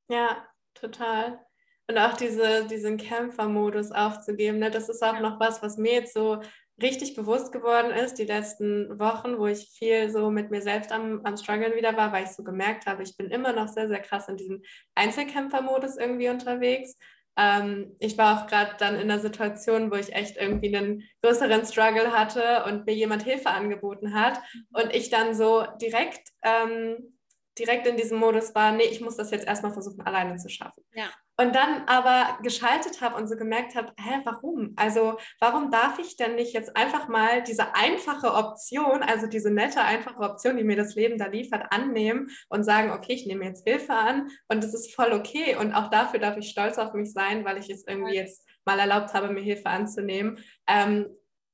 [0.08, 1.44] Ja, total.
[1.86, 4.70] Und auch diese, diesen Kämpfermodus aufzugeben, ne?
[4.70, 5.20] das ist auch ja.
[5.20, 6.40] noch was, was mir jetzt so
[6.82, 11.20] richtig bewusst geworden ist, die letzten Wochen, wo ich viel so mit mir selbst am,
[11.24, 14.00] am Struggeln wieder war, weil ich so gemerkt habe, ich bin immer noch sehr, sehr
[14.00, 14.62] krass in diesem
[14.94, 16.96] Einzelkämpfermodus irgendwie unterwegs.
[17.36, 21.64] ähm, ich war auch gerade dann in einer Situation, wo ich echt irgendwie einen größeren
[21.64, 24.40] Struggle hatte und mir jemand Hilfe angeboten hat
[24.72, 27.14] und ich dann so direkt, ähm,
[27.58, 30.84] direkt in diesem Modus war, nee, ich muss das jetzt erstmal versuchen, alleine zu schaffen.
[30.92, 31.08] Ja.
[31.36, 34.72] Und dann aber geschaltet habe und so gemerkt habe, hä, warum?
[34.76, 39.80] Also warum darf ich denn nicht jetzt einfach mal diese einfache Option, also diese nette,
[39.80, 43.66] einfache Option, die mir das Leben da liefert, annehmen und sagen, okay, ich nehme jetzt
[43.66, 45.56] Hilfe an und es ist voll okay.
[45.56, 48.78] Und auch dafür darf ich stolz auf mich sein, weil ich es irgendwie jetzt mal
[48.78, 50.38] erlaubt habe, mir Hilfe anzunehmen.
[50.68, 51.06] Ähm,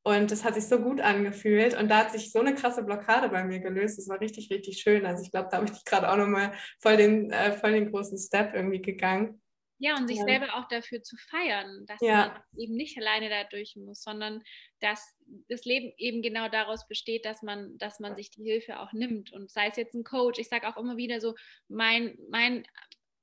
[0.03, 3.29] und das hat sich so gut angefühlt und da hat sich so eine krasse Blockade
[3.29, 3.99] bei mir gelöst.
[3.99, 5.05] Das war richtig, richtig schön.
[5.05, 8.17] Also ich glaube, da habe ich gerade auch nochmal voll den, äh, voll den großen
[8.17, 9.43] Step irgendwie gegangen.
[9.83, 10.25] Ja, und sich ja.
[10.25, 12.29] selber auch dafür zu feiern, dass ja.
[12.29, 14.43] man eben nicht alleine da durch muss, sondern
[14.81, 15.17] dass
[15.49, 19.33] das Leben eben genau daraus besteht, dass man, dass man sich die Hilfe auch nimmt.
[19.33, 21.35] Und sei es jetzt ein Coach, ich sage auch immer wieder so,
[21.69, 22.67] mein, mein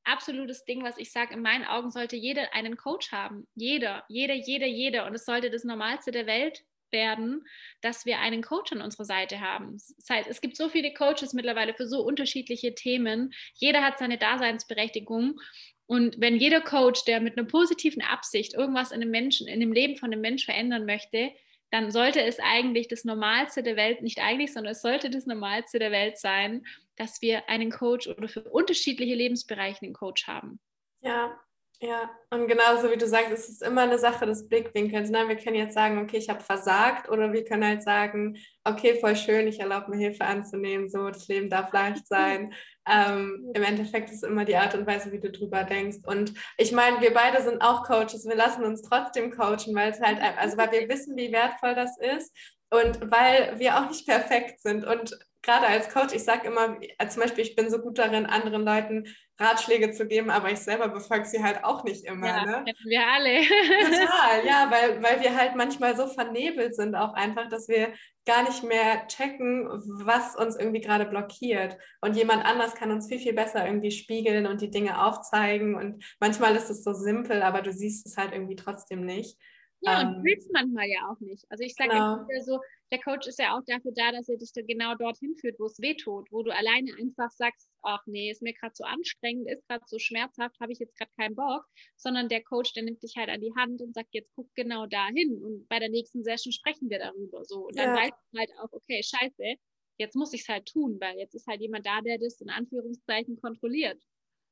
[0.07, 3.47] absolutes Ding, was ich sage, in meinen Augen sollte jeder einen Coach haben.
[3.55, 5.05] Jeder, jeder, jeder, jeder.
[5.05, 7.45] Und es sollte das Normalste der Welt werden,
[7.81, 9.73] dass wir einen Coach an unserer Seite haben.
[9.73, 13.33] Das heißt, es gibt so viele Coaches mittlerweile für so unterschiedliche Themen.
[13.55, 15.39] Jeder hat seine Daseinsberechtigung.
[15.85, 19.71] Und wenn jeder Coach, der mit einer positiven Absicht irgendwas in dem Menschen, in dem
[19.71, 21.31] Leben von einem Menschen verändern möchte,
[21.71, 25.79] dann sollte es eigentlich das Normalste der Welt, nicht eigentlich, sondern es sollte das Normalste
[25.79, 26.65] der Welt sein,
[26.95, 30.59] dass wir einen Coach oder für unterschiedliche Lebensbereiche einen Coach haben.
[31.01, 31.37] Ja,
[31.79, 35.11] ja, und genauso wie du sagst, es ist immer eine Sache des Blickwinkels.
[35.11, 35.27] Ne?
[35.27, 39.15] Wir können jetzt sagen, okay, ich habe versagt, oder wir können halt sagen, okay, voll
[39.15, 42.53] schön, ich erlaube mir Hilfe anzunehmen, so, das Leben darf leicht sein.
[42.89, 45.97] Ähm, Im Endeffekt ist immer die Art und Weise, wie du drüber denkst.
[46.05, 49.99] Und ich meine, wir beide sind auch Coaches, wir lassen uns trotzdem coachen, weil es
[49.99, 52.33] halt, also weil wir wissen, wie wertvoll das ist
[52.69, 54.85] und weil wir auch nicht perfekt sind.
[54.85, 55.17] Und
[55.47, 56.77] gerade als Coach, ich sage immer,
[57.07, 59.05] zum Beispiel, ich bin so gut darin, anderen Leuten
[59.39, 62.27] Ratschläge zu geben, aber ich selber befolge sie halt auch nicht immer.
[62.27, 62.65] Ja, ne?
[62.85, 63.41] wir alle.
[63.41, 67.93] Total, ja, weil, weil wir halt manchmal so vernebelt sind auch einfach, dass wir
[68.25, 69.69] gar nicht mehr checken,
[70.03, 71.77] was uns irgendwie gerade blockiert.
[72.01, 75.75] Und jemand anders kann uns viel, viel besser irgendwie spiegeln und die Dinge aufzeigen.
[75.75, 79.37] Und manchmal ist es so simpel, aber du siehst es halt irgendwie trotzdem nicht.
[79.81, 81.45] Ja, und ähm, willst manchmal ja auch nicht.
[81.49, 82.15] Also ich sage genau.
[82.15, 82.59] immer so,
[82.91, 85.65] der Coach ist ja auch dafür da, dass er dich da genau dorthin führt, wo
[85.65, 89.49] es weh tut, wo du alleine einfach sagst, ach nee, ist mir gerade so anstrengend,
[89.49, 91.65] ist gerade so schmerzhaft, habe ich jetzt gerade keinen Bock,
[91.95, 94.87] sondern der Coach, der nimmt dich halt an die Hand und sagt, jetzt guck genau
[94.87, 97.67] dahin und bei der nächsten Session sprechen wir darüber so.
[97.67, 98.01] Und dann ja.
[98.01, 99.55] weißt du halt auch, okay, scheiße,
[99.97, 102.49] jetzt muss ich es halt tun, weil jetzt ist halt jemand da, der das in
[102.49, 104.01] Anführungszeichen kontrolliert.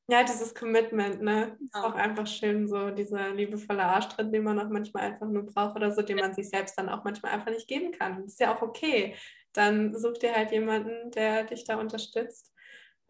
[0.07, 1.57] Ja, dieses Commitment, ne?
[1.59, 5.75] Ist auch einfach schön, so dieser liebevolle Arschtritt, den man auch manchmal einfach nur braucht
[5.75, 8.21] oder so, den man sich selbst dann auch manchmal einfach nicht geben kann.
[8.21, 9.15] Das ist ja auch okay.
[9.53, 12.53] Dann such dir halt jemanden, der dich da unterstützt.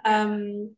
[0.06, 0.78] Ähm,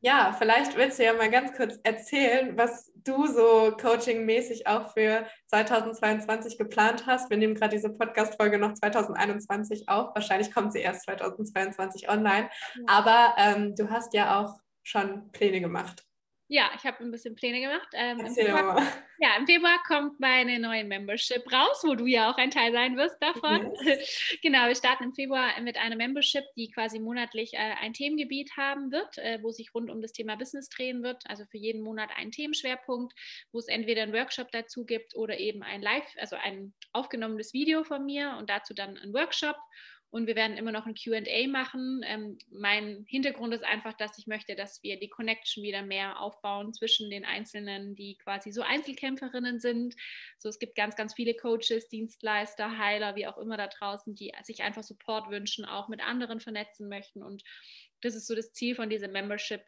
[0.00, 5.26] ja, vielleicht willst du ja mal ganz kurz erzählen, was du so coachingmäßig auch für
[5.48, 7.30] 2022 geplant hast.
[7.30, 10.14] Wir nehmen gerade diese Podcast-Folge noch 2021 auf.
[10.14, 12.48] Wahrscheinlich kommt sie erst 2022 online.
[12.86, 14.58] Aber ähm, du hast ja auch
[14.88, 16.04] schon Pläne gemacht?
[16.50, 17.88] Ja, ich habe ein bisschen Pläne gemacht.
[17.92, 18.80] Ähm, im, Februar,
[19.18, 22.96] ja, Im Februar kommt meine neue Membership raus, wo du ja auch ein Teil sein
[22.96, 23.70] wirst davon.
[23.82, 24.38] Yes.
[24.42, 28.90] genau, wir starten im Februar mit einer Membership, die quasi monatlich äh, ein Themengebiet haben
[28.90, 31.22] wird, äh, wo sich rund um das Thema Business drehen wird.
[31.28, 33.12] Also für jeden Monat einen Themenschwerpunkt,
[33.52, 37.84] wo es entweder einen Workshop dazu gibt oder eben ein Live, also ein aufgenommenes Video
[37.84, 39.56] von mir und dazu dann ein Workshop
[40.10, 42.02] und wir werden immer noch ein QA machen.
[42.06, 46.72] Ähm, mein Hintergrund ist einfach, dass ich möchte, dass wir die Connection wieder mehr aufbauen
[46.72, 49.94] zwischen den Einzelnen, die quasi so Einzelkämpferinnen sind.
[50.38, 54.32] So, es gibt ganz, ganz viele Coaches, Dienstleister, Heiler, wie auch immer da draußen, die
[54.44, 57.22] sich einfach Support wünschen, auch mit anderen vernetzen möchten.
[57.22, 57.42] Und
[58.00, 59.62] das ist so das Ziel von dieser Membership,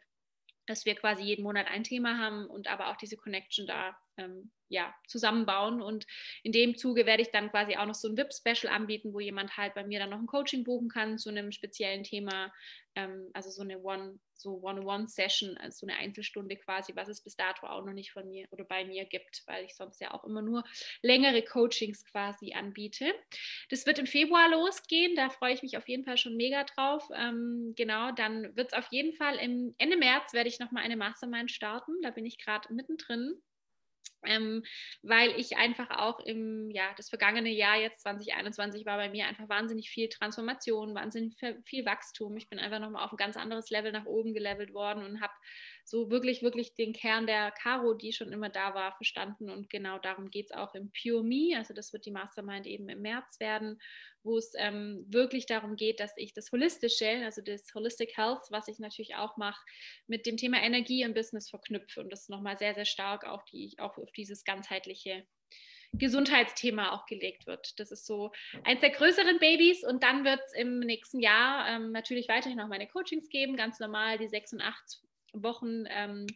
[0.65, 4.51] dass wir quasi jeden Monat ein Thema haben und aber auch diese Connection da ähm,
[4.71, 5.81] ja, zusammenbauen.
[5.81, 6.07] Und
[6.43, 9.57] in dem Zuge werde ich dann quasi auch noch so ein VIP-Special anbieten, wo jemand
[9.57, 12.51] halt bei mir dann noch ein Coaching buchen kann zu einem speziellen Thema.
[12.95, 17.35] Ähm, also so eine One, so One-on-One-Session, also so eine Einzelstunde quasi, was es bis
[17.35, 20.23] dato auch noch nicht von mir oder bei mir gibt, weil ich sonst ja auch
[20.23, 20.63] immer nur
[21.01, 23.13] längere Coachings quasi anbiete.
[23.69, 27.07] Das wird im Februar losgehen, da freue ich mich auf jeden Fall schon mega drauf.
[27.15, 30.97] Ähm, genau, dann wird es auf jeden Fall im Ende März werde ich nochmal eine
[30.97, 31.93] Mastermind starten.
[32.01, 33.41] Da bin ich gerade mittendrin
[34.25, 34.63] ähm,
[35.01, 39.49] weil ich einfach auch im, ja, das vergangene Jahr jetzt 2021 war bei mir einfach
[39.49, 42.37] wahnsinnig viel Transformation, wahnsinnig viel Wachstum.
[42.37, 45.33] Ich bin einfach nochmal auf ein ganz anderes Level nach oben gelevelt worden und habe
[45.91, 49.49] so wirklich, wirklich den Kern der Caro, die schon immer da war, verstanden.
[49.49, 51.57] Und genau darum geht es auch im Pure Me.
[51.57, 53.77] Also das wird die Mastermind eben im März werden,
[54.23, 58.69] wo es ähm, wirklich darum geht, dass ich das Holistische, also das Holistic Health, was
[58.69, 59.61] ich natürlich auch mache,
[60.07, 63.75] mit dem Thema Energie und Business verknüpfe und das nochmal sehr, sehr stark auch, die,
[63.77, 65.27] auch auf dieses ganzheitliche
[65.91, 67.77] Gesundheitsthema auch gelegt wird.
[67.81, 68.31] Das ist so
[68.63, 72.69] eins der größeren Babys und dann wird es im nächsten Jahr ähm, natürlich weiterhin auch
[72.69, 75.01] meine Coachings geben, ganz normal die sechs und acht
[75.33, 76.27] Wochen, ähm,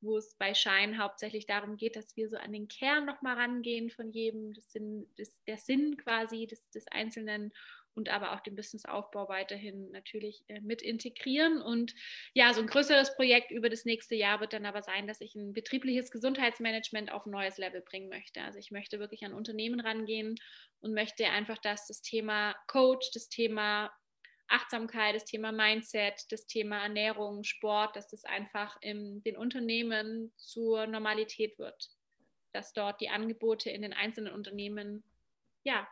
[0.00, 3.90] wo es bei Schein hauptsächlich darum geht, dass wir so an den Kern nochmal rangehen
[3.90, 7.52] von jedem, das Sinn, das, der Sinn quasi des, des Einzelnen
[7.98, 11.60] und aber auch den Businessaufbau weiterhin natürlich äh, mit integrieren.
[11.60, 11.94] Und
[12.32, 15.34] ja, so ein größeres Projekt über das nächste Jahr wird dann aber sein, dass ich
[15.34, 18.40] ein betriebliches Gesundheitsmanagement auf ein neues Level bringen möchte.
[18.40, 20.36] Also ich möchte wirklich an Unternehmen rangehen
[20.80, 23.90] und möchte einfach, dass das Thema Coach, das Thema
[24.48, 30.86] Achtsamkeit, das Thema Mindset, das Thema Ernährung, Sport, dass das einfach in den Unternehmen zur
[30.86, 31.90] Normalität wird.
[32.52, 35.04] Dass dort die Angebote in den einzelnen Unternehmen
[35.64, 35.86] ja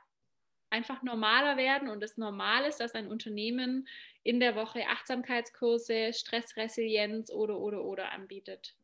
[0.70, 3.86] einfach normaler werden und es normal ist, dass ein Unternehmen
[4.22, 8.74] in der Woche Achtsamkeitskurse, Stressresilienz oder oder oder anbietet.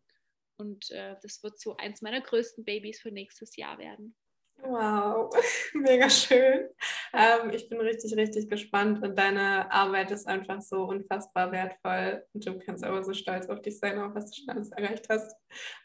[0.56, 4.14] Und äh, das wird so eins meiner größten Babys für nächstes Jahr werden.
[4.58, 5.30] Wow,
[5.74, 6.68] mega schön.
[7.12, 12.46] Ähm, ich bin richtig, richtig gespannt und deine Arbeit ist einfach so unfassbar wertvoll und
[12.46, 15.34] du kannst aber so stolz auf dich sein, auch was du schon alles erreicht hast.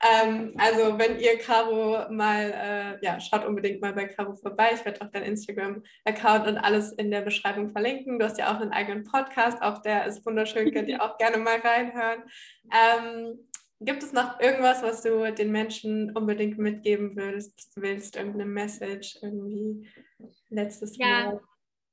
[0.01, 2.53] Ähm, also wenn ihr Caro mal,
[3.01, 4.70] äh, ja, schaut unbedingt mal bei Caro vorbei.
[4.76, 8.20] Ich werde auch dein Instagram-Account und alles in der Beschreibung verlinken.
[8.20, 11.38] Du hast ja auch einen eigenen Podcast, auch der ist wunderschön, könnt ihr auch gerne
[11.38, 12.24] mal reinhören.
[12.72, 13.39] Ähm,
[13.80, 18.15] Gibt es noch irgendwas, was du den Menschen unbedingt mitgeben würdest, willst?
[18.15, 19.88] Irgendeine Message, irgendwie
[20.49, 21.32] letztes ja.
[21.32, 21.43] Wort?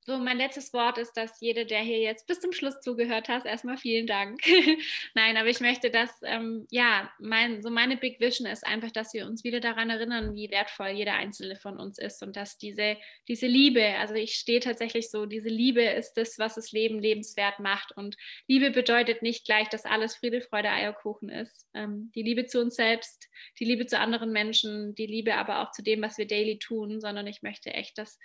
[0.07, 3.46] So, mein letztes Wort ist, dass jeder, der hier jetzt bis zum Schluss zugehört hat,
[3.46, 4.38] erstmal vielen Dank.
[5.14, 9.14] Nein, aber ich möchte, dass, ähm, ja, mein, so meine Big Vision ist einfach, dass
[9.14, 12.98] wir uns wieder daran erinnern, wie wertvoll jeder einzelne von uns ist und dass diese,
[13.28, 17.59] diese Liebe, also ich stehe tatsächlich so, diese Liebe ist das, was das Leben lebenswert
[17.59, 17.96] macht.
[17.96, 21.66] Und Liebe bedeutet nicht gleich, dass alles Friede, Freude, Eierkuchen ist.
[21.72, 25.70] Ähm, die Liebe zu uns selbst, die Liebe zu anderen Menschen, die Liebe aber auch
[25.70, 28.18] zu dem, was wir daily tun, sondern ich möchte echt, dass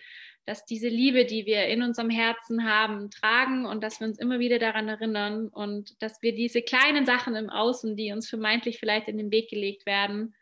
[0.50, 4.40] dass diese Liebe, die wir in unserem Herzen haben, tragen und dass wir uns immer
[4.40, 9.08] wieder daran erinnern und dass wir diese kleinen Sachen im Außen, die uns vermeintlich vielleicht
[9.08, 10.34] in den Weg gelegt werden,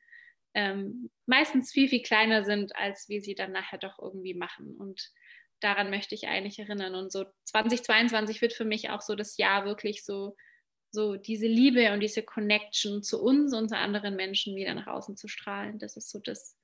[0.54, 4.78] ähm, meistens viel, viel kleiner sind, als wir sie dann nachher doch irgendwie machen.
[4.78, 5.12] Und
[5.60, 6.96] daran möchte ich eigentlich erinnern.
[6.96, 10.38] Und so 2022 wird für mich auch so das Jahr wirklich so,
[10.90, 15.18] so diese Liebe und diese Connection zu uns und zu anderen Menschen wieder nach außen
[15.18, 15.80] zu strahlen.
[15.80, 16.56] Das ist so das,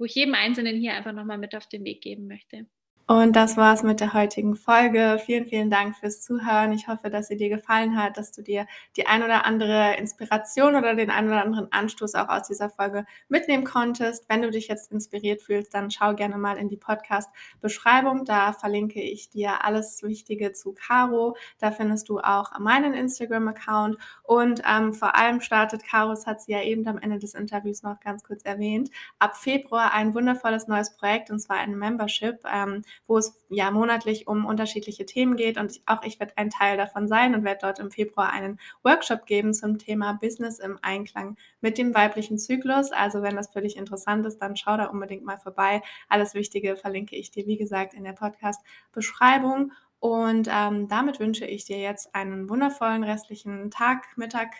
[0.00, 2.66] wo ich jedem Einzelnen hier einfach nochmal mit auf den Weg geben möchte.
[3.10, 5.20] Und das war's mit der heutigen Folge.
[5.26, 6.70] Vielen, vielen Dank fürs Zuhören.
[6.70, 10.76] Ich hoffe, dass sie dir gefallen hat, dass du dir die ein oder andere Inspiration
[10.76, 14.28] oder den ein oder anderen Anstoß auch aus dieser Folge mitnehmen konntest.
[14.28, 18.26] Wenn du dich jetzt inspiriert fühlst, dann schau gerne mal in die Podcast-Beschreibung.
[18.26, 21.36] Da verlinke ich dir alles Wichtige zu Caro.
[21.58, 23.98] Da findest du auch meinen Instagram-Account.
[24.22, 27.82] Und ähm, vor allem startet Caro, das hat sie ja eben am Ende des Interviews
[27.82, 28.88] noch ganz kurz erwähnt,
[29.18, 32.38] ab Februar ein wundervolles neues Projekt und zwar ein Membership.
[32.48, 35.58] Ähm, wo es ja monatlich um unterschiedliche Themen geht.
[35.58, 39.26] Und auch ich werde ein Teil davon sein und werde dort im Februar einen Workshop
[39.26, 42.92] geben zum Thema Business im Einklang mit dem weiblichen Zyklus.
[42.92, 45.82] Also wenn das für dich interessant ist, dann schau da unbedingt mal vorbei.
[46.08, 49.72] Alles Wichtige verlinke ich dir, wie gesagt, in der Podcast-Beschreibung.
[50.00, 54.54] Und ähm, damit wünsche ich dir jetzt einen wundervollen restlichen Tag, Mittag,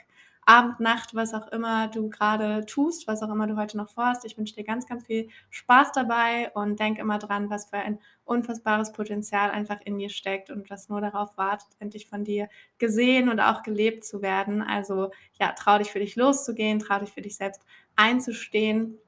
[0.46, 4.24] Abend, Nacht, was auch immer du gerade tust, was auch immer du heute noch vorhast.
[4.24, 7.98] Ich wünsche dir ganz, ganz viel Spaß dabei und denk immer dran, was für ein
[8.24, 13.28] unfassbares Potenzial einfach in dir steckt und was nur darauf wartet, endlich von dir gesehen
[13.28, 14.62] und auch gelebt zu werden.
[14.62, 17.62] Also ja, trau dich für dich loszugehen, trau dich für dich selbst
[17.96, 18.98] einzustehen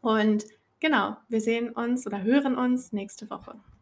[0.00, 0.44] und
[0.80, 3.54] genau, wir sehen uns oder hören uns nächste Woche.